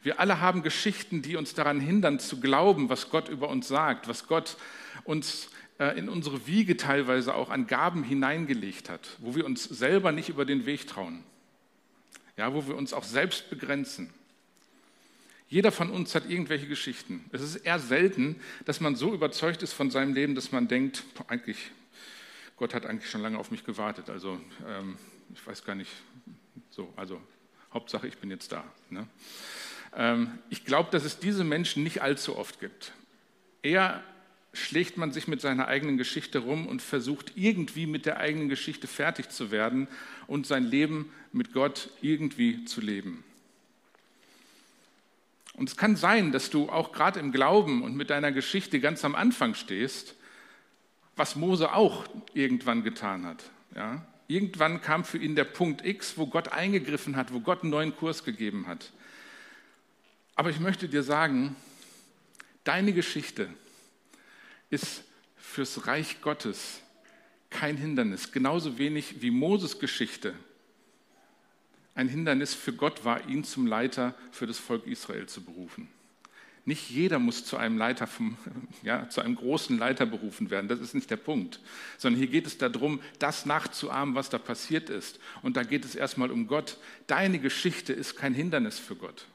Wir 0.02 0.20
alle 0.20 0.40
haben 0.40 0.62
Geschichten, 0.62 1.22
die 1.22 1.36
uns 1.36 1.54
daran 1.54 1.80
hindern 1.80 2.20
zu 2.20 2.40
glauben, 2.40 2.88
was 2.88 3.10
Gott 3.10 3.28
über 3.28 3.48
uns 3.48 3.68
sagt, 3.68 4.08
was 4.08 4.26
Gott 4.26 4.56
uns 5.04 5.48
in 5.78 6.08
unsere 6.08 6.46
Wiege 6.46 6.76
teilweise 6.76 7.34
auch 7.34 7.50
an 7.50 7.66
Gaben 7.66 8.02
hineingelegt 8.02 8.90
hat, 8.90 9.16
wo 9.18 9.34
wir 9.34 9.46
uns 9.46 9.64
selber 9.64 10.12
nicht 10.12 10.28
über 10.28 10.44
den 10.44 10.66
Weg 10.66 10.86
trauen, 10.86 11.22
ja, 12.36 12.52
wo 12.52 12.66
wir 12.66 12.76
uns 12.76 12.92
auch 12.92 13.04
selbst 13.04 13.48
begrenzen. 13.48 14.12
Jeder 15.48 15.72
von 15.72 15.90
uns 15.90 16.14
hat 16.14 16.28
irgendwelche 16.28 16.66
Geschichten. 16.66 17.24
Es 17.32 17.40
ist 17.40 17.56
eher 17.56 17.78
selten, 17.78 18.40
dass 18.66 18.80
man 18.80 18.96
so 18.96 19.14
überzeugt 19.14 19.62
ist 19.62 19.72
von 19.72 19.90
seinem 19.90 20.14
Leben, 20.14 20.34
dass 20.34 20.52
man 20.52 20.68
denkt, 20.68 21.04
eigentlich 21.28 21.70
Gott 22.58 22.74
hat 22.74 22.86
eigentlich 22.86 23.08
schon 23.08 23.22
lange 23.22 23.38
auf 23.38 23.50
mich 23.50 23.64
gewartet. 23.64 24.10
Also 24.10 24.40
ähm, 24.66 24.98
ich 25.32 25.46
weiß 25.46 25.64
gar 25.64 25.76
nicht, 25.76 25.92
so, 26.70 26.92
also 26.96 27.20
Hauptsache, 27.72 28.08
ich 28.08 28.18
bin 28.18 28.30
jetzt 28.30 28.50
da. 28.50 28.64
Ne? 28.90 29.06
Ähm, 29.94 30.38
ich 30.50 30.64
glaube, 30.64 30.90
dass 30.90 31.04
es 31.04 31.20
diese 31.20 31.44
Menschen 31.44 31.84
nicht 31.84 32.02
allzu 32.02 32.36
oft 32.36 32.58
gibt. 32.58 32.92
Eher 33.62 34.02
schlägt 34.52 34.96
man 34.96 35.12
sich 35.12 35.28
mit 35.28 35.40
seiner 35.40 35.68
eigenen 35.68 35.98
Geschichte 35.98 36.40
rum 36.40 36.66
und 36.66 36.82
versucht 36.82 37.32
irgendwie 37.36 37.86
mit 37.86 38.06
der 38.06 38.18
eigenen 38.18 38.48
Geschichte 38.48 38.86
fertig 38.86 39.30
zu 39.30 39.50
werden 39.50 39.88
und 40.26 40.46
sein 40.46 40.64
Leben 40.64 41.12
mit 41.32 41.52
Gott 41.52 41.90
irgendwie 42.00 42.64
zu 42.64 42.80
leben. 42.80 43.24
Und 45.54 45.68
es 45.68 45.76
kann 45.76 45.96
sein, 45.96 46.32
dass 46.32 46.50
du 46.50 46.70
auch 46.70 46.92
gerade 46.92 47.20
im 47.20 47.32
Glauben 47.32 47.82
und 47.82 47.96
mit 47.96 48.10
deiner 48.10 48.32
Geschichte 48.32 48.80
ganz 48.80 49.04
am 49.04 49.14
Anfang 49.14 49.54
stehst 49.54 50.14
was 51.18 51.36
Mose 51.36 51.72
auch 51.74 52.04
irgendwann 52.32 52.82
getan 52.82 53.26
hat. 53.26 53.42
Ja? 53.74 54.06
Irgendwann 54.28 54.80
kam 54.80 55.04
für 55.04 55.18
ihn 55.18 55.34
der 55.34 55.44
Punkt 55.44 55.84
X, 55.84 56.16
wo 56.16 56.26
Gott 56.26 56.48
eingegriffen 56.48 57.16
hat, 57.16 57.32
wo 57.32 57.40
Gott 57.40 57.62
einen 57.62 57.70
neuen 57.70 57.96
Kurs 57.96 58.24
gegeben 58.24 58.66
hat. 58.66 58.92
Aber 60.34 60.50
ich 60.50 60.60
möchte 60.60 60.88
dir 60.88 61.02
sagen, 61.02 61.56
deine 62.64 62.92
Geschichte 62.92 63.48
ist 64.70 65.04
fürs 65.36 65.86
Reich 65.86 66.20
Gottes 66.20 66.80
kein 67.50 67.76
Hindernis, 67.76 68.32
genauso 68.32 68.78
wenig 68.78 69.22
wie 69.22 69.30
Moses 69.30 69.78
Geschichte 69.78 70.34
ein 71.98 72.08
Hindernis 72.08 72.54
für 72.54 72.72
Gott 72.72 73.04
war, 73.04 73.28
ihn 73.28 73.42
zum 73.42 73.66
Leiter 73.66 74.14
für 74.30 74.46
das 74.46 74.56
Volk 74.56 74.86
Israel 74.86 75.26
zu 75.26 75.42
berufen. 75.42 75.88
Nicht 76.64 76.90
jeder 76.90 77.18
muss 77.18 77.44
zu 77.44 77.56
einem 77.56 77.76
Leiter, 77.76 78.06
vom, 78.06 78.36
ja, 78.84 79.08
zu 79.08 79.20
einem 79.20 79.34
großen 79.34 79.76
Leiter 79.76 80.06
berufen 80.06 80.48
werden. 80.50 80.68
Das 80.68 80.78
ist 80.78 80.94
nicht 80.94 81.10
der 81.10 81.16
Punkt. 81.16 81.58
Sondern 81.96 82.20
hier 82.20 82.28
geht 82.28 82.46
es 82.46 82.56
darum, 82.56 83.00
das 83.18 83.46
nachzuahmen, 83.46 84.14
was 84.14 84.30
da 84.30 84.38
passiert 84.38 84.90
ist. 84.90 85.18
Und 85.42 85.56
da 85.56 85.64
geht 85.64 85.84
es 85.84 85.96
erstmal 85.96 86.30
um 86.30 86.46
Gott. 86.46 86.78
Deine 87.08 87.40
Geschichte 87.40 87.92
ist 87.92 88.14
kein 88.14 88.32
Hindernis 88.32 88.78
für 88.78 88.94
Gott. 88.94 89.26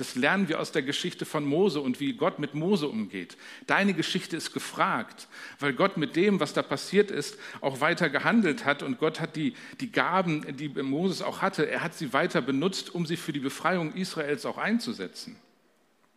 Das 0.00 0.14
lernen 0.14 0.48
wir 0.48 0.60
aus 0.60 0.72
der 0.72 0.80
Geschichte 0.80 1.26
von 1.26 1.44
Mose 1.44 1.78
und 1.78 2.00
wie 2.00 2.14
Gott 2.14 2.38
mit 2.38 2.54
Mose 2.54 2.88
umgeht. 2.88 3.36
Deine 3.66 3.92
Geschichte 3.92 4.34
ist 4.34 4.54
gefragt, 4.54 5.28
weil 5.58 5.74
Gott 5.74 5.98
mit 5.98 6.16
dem, 6.16 6.40
was 6.40 6.54
da 6.54 6.62
passiert 6.62 7.10
ist, 7.10 7.36
auch 7.60 7.82
weiter 7.82 8.08
gehandelt 8.08 8.64
hat 8.64 8.82
und 8.82 8.98
Gott 8.98 9.20
hat 9.20 9.36
die, 9.36 9.52
die 9.78 9.92
Gaben, 9.92 10.56
die 10.56 10.70
Moses 10.70 11.20
auch 11.20 11.42
hatte, 11.42 11.68
er 11.68 11.82
hat 11.82 11.92
sie 11.92 12.14
weiter 12.14 12.40
benutzt, 12.40 12.94
um 12.94 13.04
sie 13.04 13.18
für 13.18 13.34
die 13.34 13.40
Befreiung 13.40 13.92
Israels 13.92 14.46
auch 14.46 14.56
einzusetzen. 14.56 15.36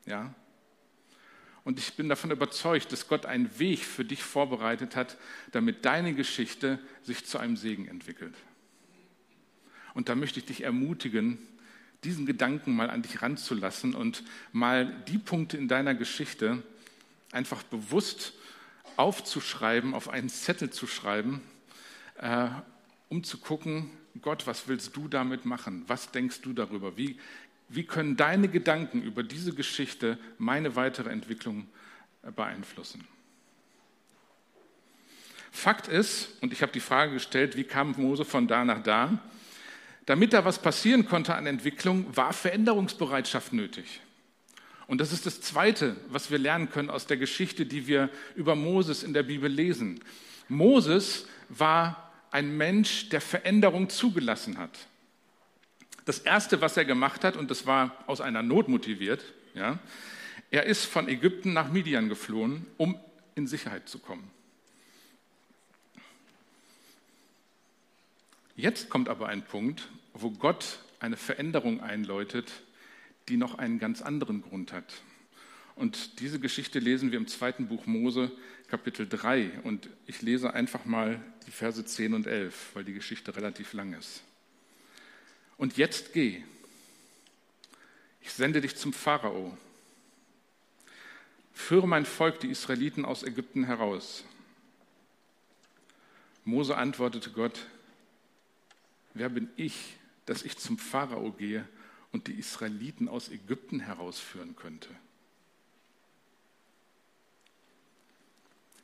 Ja? 0.06 0.34
Und 1.66 1.78
ich 1.78 1.96
bin 1.96 2.08
davon 2.08 2.32
überzeugt, 2.32 2.90
dass 2.94 3.10
Gott 3.10 3.26
einen 3.26 3.60
Weg 3.60 3.80
für 3.80 4.06
dich 4.06 4.24
vorbereitet 4.24 4.96
hat, 4.96 5.18
damit 5.52 5.84
deine 5.84 6.14
Geschichte 6.14 6.80
sich 7.02 7.26
zu 7.26 7.38
einem 7.38 7.58
Segen 7.58 7.90
entwickelt. 7.90 8.36
Und 9.94 10.08
da 10.08 10.16
möchte 10.16 10.40
ich 10.40 10.46
dich 10.46 10.64
ermutigen, 10.64 11.38
diesen 12.04 12.26
Gedanken 12.26 12.76
mal 12.76 12.90
an 12.90 13.02
dich 13.02 13.22
ranzulassen 13.22 13.96
und 13.96 14.24
mal 14.52 14.86
die 15.08 15.18
Punkte 15.18 15.58
in 15.58 15.68
deiner 15.68 15.96
Geschichte 15.96 16.62
einfach 17.32 17.64
bewusst 17.64 18.34
aufzuschreiben, 18.98 19.94
auf 19.94 20.10
einen 20.10 20.30
Zettel 20.30 20.70
zu 20.70 20.88
schreiben, 20.88 21.42
äh, 22.20 22.48
um 23.10 23.24
zu 23.24 23.38
gucken, 23.38 23.90
Gott, 24.22 24.46
was 24.46 24.68
willst 24.68 24.96
du 24.96 25.08
damit 25.08 25.46
machen? 25.46 25.84
Was 25.88 26.12
denkst 26.12 26.42
du 26.42 26.54
darüber? 26.54 26.98
Wie 26.98 27.18
wie 27.70 27.84
können 27.84 28.16
deine 28.16 28.50
Gedanken 28.50 29.02
über 29.02 29.24
diese 29.24 29.54
Geschichte 29.54 30.20
meine 30.38 30.76
weitere 30.76 31.10
Entwicklung 31.10 31.68
äh, 32.22 32.32
beeinflussen? 32.32 33.08
Fakt 35.52 35.88
ist, 35.88 36.30
und 36.42 36.54
ich 36.54 36.62
habe 36.62 36.72
die 36.72 36.80
Frage 36.80 37.14
gestellt, 37.14 37.56
wie 37.56 37.64
kam 37.64 37.94
Mose 37.98 38.26
von 38.26 38.48
da 38.48 38.64
nach 38.64 38.82
da? 38.82 39.20
Damit 40.06 40.34
da 40.34 40.44
was 40.44 40.60
passieren 40.60 41.06
konnte 41.06 41.36
an 41.36 41.46
Entwicklung, 41.46 42.06
war 42.16 42.34
Veränderungsbereitschaft 42.34 43.54
nötig. 43.54 44.02
Und 44.88 45.00
das 45.00 45.14
ist 45.14 45.26
das 45.26 45.40
Zweite, 45.42 45.96
was 46.10 46.30
wir 46.30 46.38
lernen 46.38 46.70
können 46.70 46.90
aus 46.90 47.08
der 47.08 47.18
Geschichte, 47.18 47.66
die 47.66 47.88
wir 47.88 48.10
über 48.36 48.56
Moses 48.56 49.04
in 49.04 49.14
der 49.14 49.24
Bibel 49.24 49.50
lesen. 49.50 50.02
Moses 50.50 51.26
war 51.48 52.12
ein 52.32 52.58
Mensch, 52.58 53.10
der 53.10 53.22
Veränderung 53.22 53.90
zugelassen 53.90 54.58
hat. 54.58 54.88
Das 56.06 56.20
Erste, 56.20 56.60
was 56.60 56.76
er 56.76 56.84
gemacht 56.84 57.24
hat, 57.24 57.38
und 57.38 57.50
das 57.50 57.66
war 57.66 58.04
aus 58.08 58.20
einer 58.20 58.44
Not 58.44 58.68
motiviert, 58.68 59.24
ja, 59.54 59.80
er 60.52 60.66
ist 60.66 60.86
von 60.86 61.08
Ägypten 61.08 61.54
nach 61.54 61.72
Midian 61.72 62.10
geflohen, 62.10 62.66
um 62.78 63.00
in 63.36 63.48
Sicherheit 63.48 63.88
zu 63.88 64.00
kommen. 64.00 64.30
Jetzt 68.56 68.90
kommt 68.90 69.10
aber 69.10 69.30
ein 69.30 69.44
Punkt, 69.44 69.90
wo 70.14 70.30
Gott 70.30 70.80
eine 71.00 71.18
Veränderung 71.18 71.82
einläutet, 71.82 72.52
die 73.28 73.38
noch 73.38 73.56
einen 73.56 73.80
ganz 73.80 74.02
anderen 74.02 74.42
Grund 74.42 74.74
hat. 74.74 75.02
Und 75.76 76.20
diese 76.20 76.40
Geschichte 76.40 76.78
lesen 76.78 77.12
wir 77.12 77.18
im 77.18 77.28
zweiten 77.28 77.68
Buch 77.68 77.88
Mose, 77.88 78.32
Kapitel 78.68 79.08
3. 79.08 79.62
Und 79.64 79.90
ich 80.06 80.22
lese 80.22 80.54
einfach 80.54 80.86
mal 80.86 81.20
die 81.48 81.52
Verse 81.52 81.84
10 81.84 82.14
und 82.14 82.28
11, 82.28 82.76
weil 82.76 82.84
die 82.84 82.94
Geschichte 82.94 83.36
relativ 83.36 83.74
lang 83.74 83.94
ist. 83.94 84.22
Und 85.58 85.78
jetzt 85.78 86.14
geh. 86.14 86.44
Ich 88.22 88.32
sende 88.32 88.62
dich 88.62 88.76
zum 88.76 88.94
Pharao. 88.94 89.58
Führe 91.54 91.88
mein 91.88 92.06
Volk, 92.06 92.40
die 92.40 92.50
Israeliten, 92.50 93.04
aus 93.04 93.24
Ägypten 93.24 93.64
heraus. 93.64 94.24
Mose 96.46 96.78
antwortete 96.78 97.32
Gott, 97.32 97.68
wer 99.14 99.30
bin 99.30 99.50
ich, 99.56 99.96
dass 100.26 100.44
ich 100.44 100.58
zum 100.58 100.78
Pharao 100.78 101.32
gehe 101.32 101.68
und 102.12 102.28
die 102.28 102.34
Israeliten 102.34 103.08
aus 103.08 103.30
Ägypten 103.30 103.80
herausführen 103.80 104.56
könnte? 104.56 104.90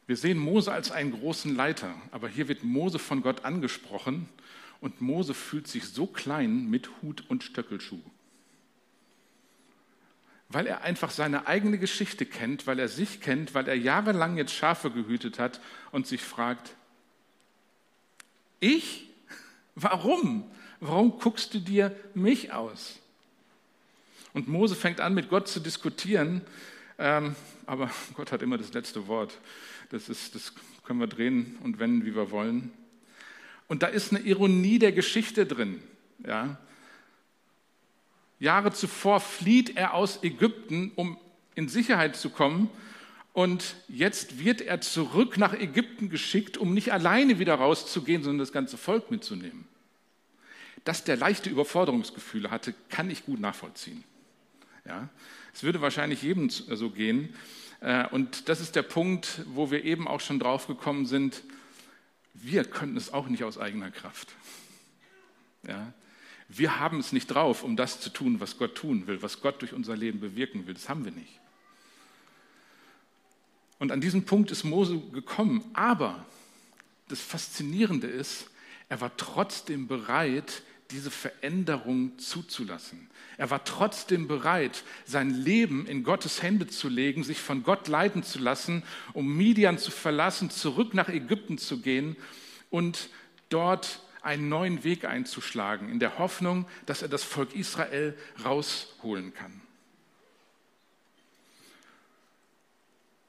Wir 0.09 0.17
sehen 0.17 0.39
Mose 0.39 0.71
als 0.71 0.89
einen 0.89 1.11
großen 1.11 1.55
Leiter, 1.55 1.93
aber 2.09 2.27
hier 2.27 2.47
wird 2.47 2.63
Mose 2.63 2.97
von 2.97 3.21
Gott 3.21 3.45
angesprochen 3.45 4.27
und 4.81 5.01
Mose 5.01 5.35
fühlt 5.35 5.67
sich 5.67 5.85
so 5.85 6.07
klein 6.07 6.67
mit 6.67 6.89
Hut 7.01 7.23
und 7.29 7.43
Stöckelschuh. 7.43 8.01
Weil 10.47 10.65
er 10.65 10.81
einfach 10.81 11.11
seine 11.11 11.45
eigene 11.45 11.77
Geschichte 11.77 12.25
kennt, 12.25 12.65
weil 12.65 12.79
er 12.79 12.87
sich 12.87 13.21
kennt, 13.21 13.53
weil 13.53 13.67
er 13.67 13.75
jahrelang 13.75 14.35
jetzt 14.35 14.53
Schafe 14.53 14.89
gehütet 14.89 15.37
hat 15.37 15.61
und 15.91 16.07
sich 16.07 16.23
fragt, 16.23 16.75
ich? 18.59 19.08
Warum? 19.75 20.49
Warum 20.79 21.19
guckst 21.19 21.53
du 21.53 21.59
dir 21.59 21.95
mich 22.13 22.51
aus? 22.53 22.99
Und 24.33 24.47
Mose 24.47 24.75
fängt 24.75 25.01
an, 25.01 25.13
mit 25.13 25.29
Gott 25.29 25.47
zu 25.47 25.59
diskutieren, 25.59 26.41
ähm, 26.97 27.35
aber 27.65 27.89
Gott 28.13 28.31
hat 28.31 28.41
immer 28.41 28.57
das 28.57 28.73
letzte 28.73 29.07
Wort. 29.07 29.37
Das, 29.89 30.09
ist, 30.09 30.35
das 30.35 30.53
können 30.83 30.99
wir 30.99 31.07
drehen 31.07 31.57
und 31.63 31.79
wenden, 31.79 32.05
wie 32.05 32.15
wir 32.15 32.31
wollen. 32.31 32.71
Und 33.67 33.83
da 33.83 33.87
ist 33.87 34.11
eine 34.11 34.21
Ironie 34.21 34.79
der 34.79 34.91
Geschichte 34.91 35.45
drin. 35.45 35.81
Ja. 36.25 36.57
Jahre 38.39 38.71
zuvor 38.71 39.19
flieht 39.19 39.75
er 39.75 39.93
aus 39.93 40.23
Ägypten, 40.23 40.91
um 40.95 41.17
in 41.55 41.67
Sicherheit 41.67 42.15
zu 42.15 42.29
kommen. 42.29 42.69
Und 43.33 43.75
jetzt 43.87 44.43
wird 44.43 44.61
er 44.61 44.81
zurück 44.81 45.37
nach 45.37 45.53
Ägypten 45.53 46.09
geschickt, 46.09 46.57
um 46.57 46.73
nicht 46.73 46.91
alleine 46.91 47.39
wieder 47.39 47.55
rauszugehen, 47.55 48.23
sondern 48.23 48.39
das 48.39 48.51
ganze 48.51 48.77
Volk 48.77 49.11
mitzunehmen. 49.11 49.67
Dass 50.83 51.03
der 51.03 51.17
leichte 51.17 51.49
Überforderungsgefühle 51.49 52.51
hatte, 52.51 52.73
kann 52.89 53.09
ich 53.09 53.25
gut 53.25 53.39
nachvollziehen. 53.39 54.03
Ja, 54.85 55.09
es 55.53 55.63
würde 55.63 55.81
wahrscheinlich 55.81 56.21
jedem 56.23 56.49
so 56.49 56.89
gehen. 56.89 57.35
Äh, 57.81 58.07
und 58.07 58.49
das 58.49 58.59
ist 58.59 58.75
der 58.75 58.81
Punkt, 58.81 59.41
wo 59.47 59.71
wir 59.71 59.83
eben 59.83 60.07
auch 60.07 60.21
schon 60.21 60.39
drauf 60.39 60.67
gekommen 60.67 61.05
sind, 61.05 61.43
wir 62.33 62.63
können 62.63 62.97
es 62.97 63.13
auch 63.13 63.27
nicht 63.27 63.43
aus 63.43 63.57
eigener 63.57 63.91
Kraft. 63.91 64.29
Ja? 65.67 65.93
Wir 66.47 66.79
haben 66.79 66.99
es 66.99 67.11
nicht 67.11 67.27
drauf, 67.27 67.63
um 67.63 67.75
das 67.75 67.99
zu 67.99 68.09
tun, 68.09 68.39
was 68.39 68.57
Gott 68.57 68.75
tun 68.75 69.07
will, 69.07 69.21
was 69.21 69.41
Gott 69.41 69.61
durch 69.61 69.73
unser 69.73 69.95
Leben 69.95 70.19
bewirken 70.19 70.65
will. 70.65 70.73
Das 70.73 70.89
haben 70.89 71.05
wir 71.05 71.11
nicht. 71.11 71.39
Und 73.79 73.91
an 73.91 74.01
diesen 74.01 74.25
Punkt 74.25 74.51
ist 74.51 74.63
Mose 74.63 74.99
gekommen. 75.13 75.63
Aber 75.73 76.25
das 77.07 77.21
Faszinierende 77.21 78.07
ist, 78.07 78.49
er 78.89 79.01
war 79.01 79.15
trotzdem 79.17 79.87
bereit, 79.87 80.63
diese 80.91 81.11
Veränderung 81.11 82.17
zuzulassen. 82.17 83.09
Er 83.37 83.51
war 83.51 83.63
trotzdem 83.63 84.27
bereit, 84.27 84.83
sein 85.05 85.29
Leben 85.29 85.85
in 85.85 86.03
Gottes 86.03 86.41
Hände 86.41 86.67
zu 86.67 86.89
legen, 86.89 87.23
sich 87.23 87.39
von 87.39 87.63
Gott 87.63 87.87
leiten 87.87 88.23
zu 88.23 88.39
lassen, 88.39 88.83
um 89.13 89.37
Midian 89.37 89.77
zu 89.77 89.91
verlassen, 89.91 90.49
zurück 90.49 90.93
nach 90.93 91.07
Ägypten 91.07 91.57
zu 91.57 91.79
gehen 91.79 92.15
und 92.71 93.09
dort 93.49 94.01
einen 94.21 94.49
neuen 94.49 94.83
Weg 94.83 95.05
einzuschlagen, 95.05 95.89
in 95.89 95.99
der 95.99 96.17
Hoffnung, 96.17 96.65
dass 96.85 97.01
er 97.01 97.07
das 97.07 97.23
Volk 97.23 97.55
Israel 97.55 98.17
rausholen 98.43 99.33
kann. 99.33 99.61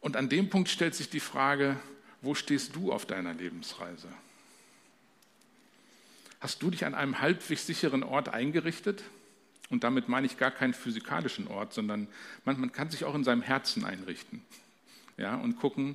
Und 0.00 0.16
an 0.16 0.28
dem 0.28 0.49
Punkt 0.49 0.69
stellt 0.69 0.95
sich 0.95 1.11
die 1.11 1.21
Frage, 1.21 1.76
wo 2.23 2.35
stehst 2.35 2.75
du 2.76 2.92
auf 2.92 3.07
deiner 3.07 3.35
Lebensreise? 3.35 4.09
Hast 6.40 6.62
du 6.62 6.71
dich 6.71 6.87
an 6.87 6.95
einem 6.95 7.21
halbwegs 7.21 7.66
sicheren 7.66 8.02
Ort 8.02 8.30
eingerichtet? 8.30 9.04
Und 9.69 9.85
damit 9.85 10.09
meine 10.09 10.26
ich 10.26 10.37
gar 10.37 10.50
keinen 10.50 10.75
physikalischen 10.75 11.47
Ort, 11.49 11.73
sondern 11.73 12.09
man, 12.45 12.59
man 12.59 12.73
kann 12.73 12.90
sich 12.90 13.04
auch 13.04 13.14
in 13.14 13.25
seinem 13.25 13.42
Herzen 13.42 13.85
einrichten 13.85 14.42
ja, 15.16 15.37
und 15.37 15.59
gucken, 15.59 15.95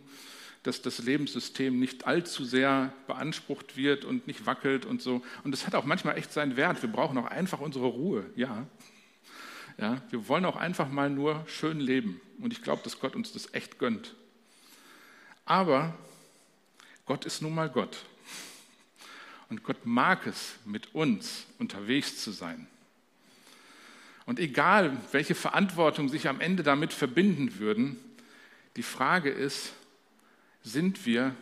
dass 0.63 0.81
das 0.81 0.99
Lebenssystem 0.99 1.79
nicht 1.79 2.07
allzu 2.07 2.45
sehr 2.45 2.93
beansprucht 3.05 3.75
wird 3.75 4.05
und 4.05 4.27
nicht 4.27 4.45
wackelt 4.45 4.85
und 4.85 5.01
so. 5.01 5.21
Und 5.43 5.51
das 5.51 5.67
hat 5.67 5.75
auch 5.75 5.85
manchmal 5.85 6.17
echt 6.17 6.31
seinen 6.31 6.55
Wert. 6.55 6.81
Wir 6.81 6.91
brauchen 6.91 7.17
auch 7.17 7.25
einfach 7.25 7.59
unsere 7.59 7.85
Ruhe, 7.85 8.25
ja. 8.35 8.65
Ja 9.77 10.01
wir 10.09 10.27
wollen 10.27 10.45
auch 10.45 10.55
einfach 10.55 10.89
mal 10.89 11.09
nur 11.09 11.43
schön 11.47 11.79
leben. 11.79 12.21
Und 12.39 12.53
ich 12.53 12.61
glaube, 12.61 12.83
dass 12.83 12.99
Gott 12.99 13.15
uns 13.15 13.31
das 13.31 13.53
echt 13.53 13.79
gönnt. 13.79 14.13
Aber 15.45 15.97
Gott 17.05 17.25
ist 17.25 17.41
nun 17.41 17.53
mal 17.53 17.69
Gott. 17.69 17.97
Und 19.49 19.63
Gott 19.63 19.85
mag 19.85 20.25
es, 20.25 20.55
mit 20.65 20.95
uns 20.95 21.45
unterwegs 21.59 22.21
zu 22.21 22.31
sein. 22.31 22.67
Und 24.25 24.39
egal, 24.39 24.97
welche 25.11 25.35
Verantwortung 25.35 26.09
sich 26.09 26.27
am 26.27 26.41
Ende 26.41 26.63
damit 26.63 26.93
verbinden 26.93 27.59
würden, 27.59 27.97
die 28.75 28.83
Frage 28.83 29.29
ist, 29.29 29.73
sind 30.63 31.05
wir 31.05 31.35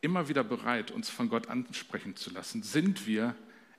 immer 0.00 0.28
wieder 0.28 0.42
bereit, 0.42 0.90
uns 0.90 1.08
von 1.08 1.28
Gott 1.28 1.48
ansprechen 1.48 2.16
zu 2.16 2.30
lassen? 2.30 2.64
Sind 2.64 3.06
wir 3.06 3.36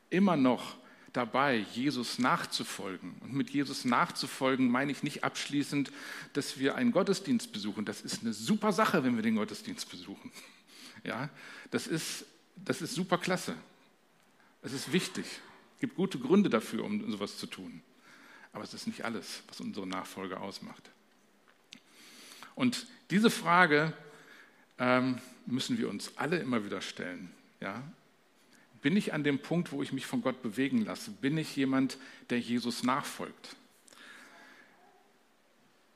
immer 0.10 0.38
noch 0.38 0.78
dabei, 1.16 1.66
Jesus 1.74 2.20
nachzufolgen? 2.20 3.16
Und 3.22 3.34
mit 3.34 3.50
Jesus 3.50 3.86
nachzufolgen 3.86 4.70
meine 4.70 4.92
ich 4.92 5.04
nicht 5.04 5.24
abschließend, 5.24 5.92
dass 6.34 6.60
wir 6.60 6.76
einen 6.76 6.92
Gottesdienst 6.92 7.52
besuchen. 7.52 7.86
Das 7.86 8.02
ist 8.02 8.22
eine 8.22 8.34
super 8.34 8.72
Sache, 8.72 9.04
wenn 9.04 9.16
wir 9.16 9.24
den 9.24 9.36
Gottesdienst 9.36 9.90
besuchen. 9.90 10.32
Ja, 11.04 11.30
das 11.70 11.86
ist, 11.86 12.26
das 12.56 12.82
ist 12.82 12.96
super 12.96 13.20
klasse. 13.20 13.54
Es 14.64 14.74
ist 14.74 14.92
wichtig. 14.92 15.24
Es 15.76 15.82
gibt 15.82 15.96
gute 15.96 16.18
Gründe 16.18 16.50
dafür, 16.50 16.84
um 16.84 17.12
sowas 17.12 17.38
zu 17.38 17.46
tun. 17.46 17.84
Aber 18.54 18.64
es 18.64 18.74
ist 18.74 18.88
nicht 18.88 19.06
alles, 19.06 19.44
was 19.48 19.62
unsere 19.62 19.86
Nachfolge 19.86 20.40
ausmacht. 20.40 20.90
Und 22.56 22.88
diese 23.12 23.30
Frage 23.30 23.94
ähm, 24.80 25.20
müssen 25.46 25.78
wir 25.78 25.90
uns 25.90 26.12
alle 26.16 26.40
immer 26.40 26.66
wieder 26.66 26.82
stellen. 26.82 27.30
Ja? 27.60 27.84
Bin 28.86 28.96
ich 28.96 29.16
an 29.16 29.24
dem 29.24 29.40
Punkt, 29.40 29.72
wo 29.72 29.82
ich 29.82 29.94
mich 29.94 30.06
von 30.06 30.22
Gott 30.22 30.44
bewegen 30.44 30.86
lasse? 30.86 31.10
Bin 31.10 31.40
ich 31.40 31.56
jemand, 31.56 31.98
der 32.30 32.40
Jesus 32.40 32.84
nachfolgt? 32.84 33.56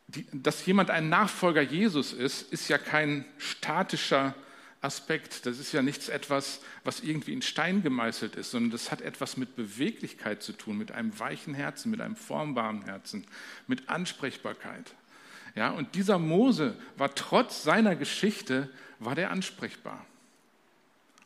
Die, 0.08 0.26
dass 0.34 0.66
jemand 0.66 0.90
ein 0.90 1.08
Nachfolger 1.08 1.62
Jesus 1.62 2.14
ist, 2.14 2.52
ist 2.52 2.68
ja 2.68 2.80
kein 2.80 3.26
statischer 3.38 4.34
Aspekt. 4.82 5.46
Das 5.46 5.60
ist 5.60 5.72
ja 5.72 5.84
nichts 5.84 6.10
etwas, 6.10 6.62
was 6.84 7.02
irgendwie 7.02 7.34
in 7.34 7.44
Stein 7.44 7.84
gemeißelt 7.84 8.36
ist, 8.36 8.50
sondern 8.50 8.72
das 8.72 8.90
hat 8.90 9.02
etwas 9.02 9.38
mit 9.38 9.56
Beweglichkeit 9.56 10.42
zu 10.42 10.54
tun, 10.54 10.76
mit 10.76 10.92
einem 10.92 11.20
weichen 11.20 11.54
Herzen, 11.54 11.92
mit 11.92 12.02
einem 12.02 12.16
formbaren 12.16 12.86
Herzen, 12.86 13.28
mit 13.68 13.88
Ansprechbarkeit. 13.88 14.96
Ja, 15.54 15.70
und 15.70 15.94
dieser 15.94 16.18
Mose 16.18 16.76
war 16.98 17.14
trotz 17.14 17.62
seiner 17.62 17.96
Geschichte, 17.96 18.68
war 18.98 19.14
der 19.14 19.30
ansprechbar. 19.30 20.08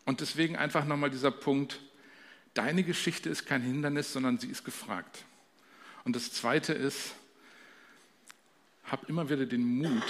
Und 0.06 0.22
deswegen 0.22 0.56
einfach 0.56 0.86
nochmal 0.86 1.10
dieser 1.10 1.32
Punkt, 1.32 1.80
deine 2.54 2.84
Geschichte 2.84 3.30
ist 3.30 3.46
kein 3.46 3.62
Hindernis, 3.62 4.14
sondern 4.14 4.38
sie 4.38 4.48
ist 4.48 4.64
gefragt. 4.64 5.26
Und 6.04 6.16
das 6.16 6.34
Zweite 6.34 6.74
ist, 6.74 7.16
hab 8.86 9.10
immer 9.10 9.30
wieder 9.30 9.46
den 9.46 9.64
Mut, 9.64 10.04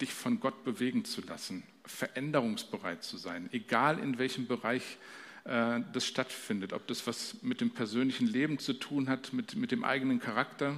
dich 0.00 0.12
von 0.12 0.38
Gott 0.40 0.64
bewegen 0.64 1.04
zu 1.04 1.22
lassen, 1.22 1.62
veränderungsbereit 1.84 3.02
zu 3.02 3.16
sein, 3.16 3.48
egal 3.52 3.98
in 3.98 4.18
welchem 4.18 4.46
Bereich 4.46 4.98
äh, 5.44 5.80
das 5.92 6.06
stattfindet, 6.06 6.72
ob 6.72 6.86
das 6.86 7.06
was 7.06 7.36
mit 7.42 7.60
dem 7.60 7.70
persönlichen 7.70 8.26
Leben 8.26 8.58
zu 8.58 8.74
tun 8.74 9.08
hat, 9.08 9.32
mit, 9.32 9.56
mit 9.56 9.72
dem 9.72 9.82
eigenen 9.82 10.20
Charakter, 10.20 10.76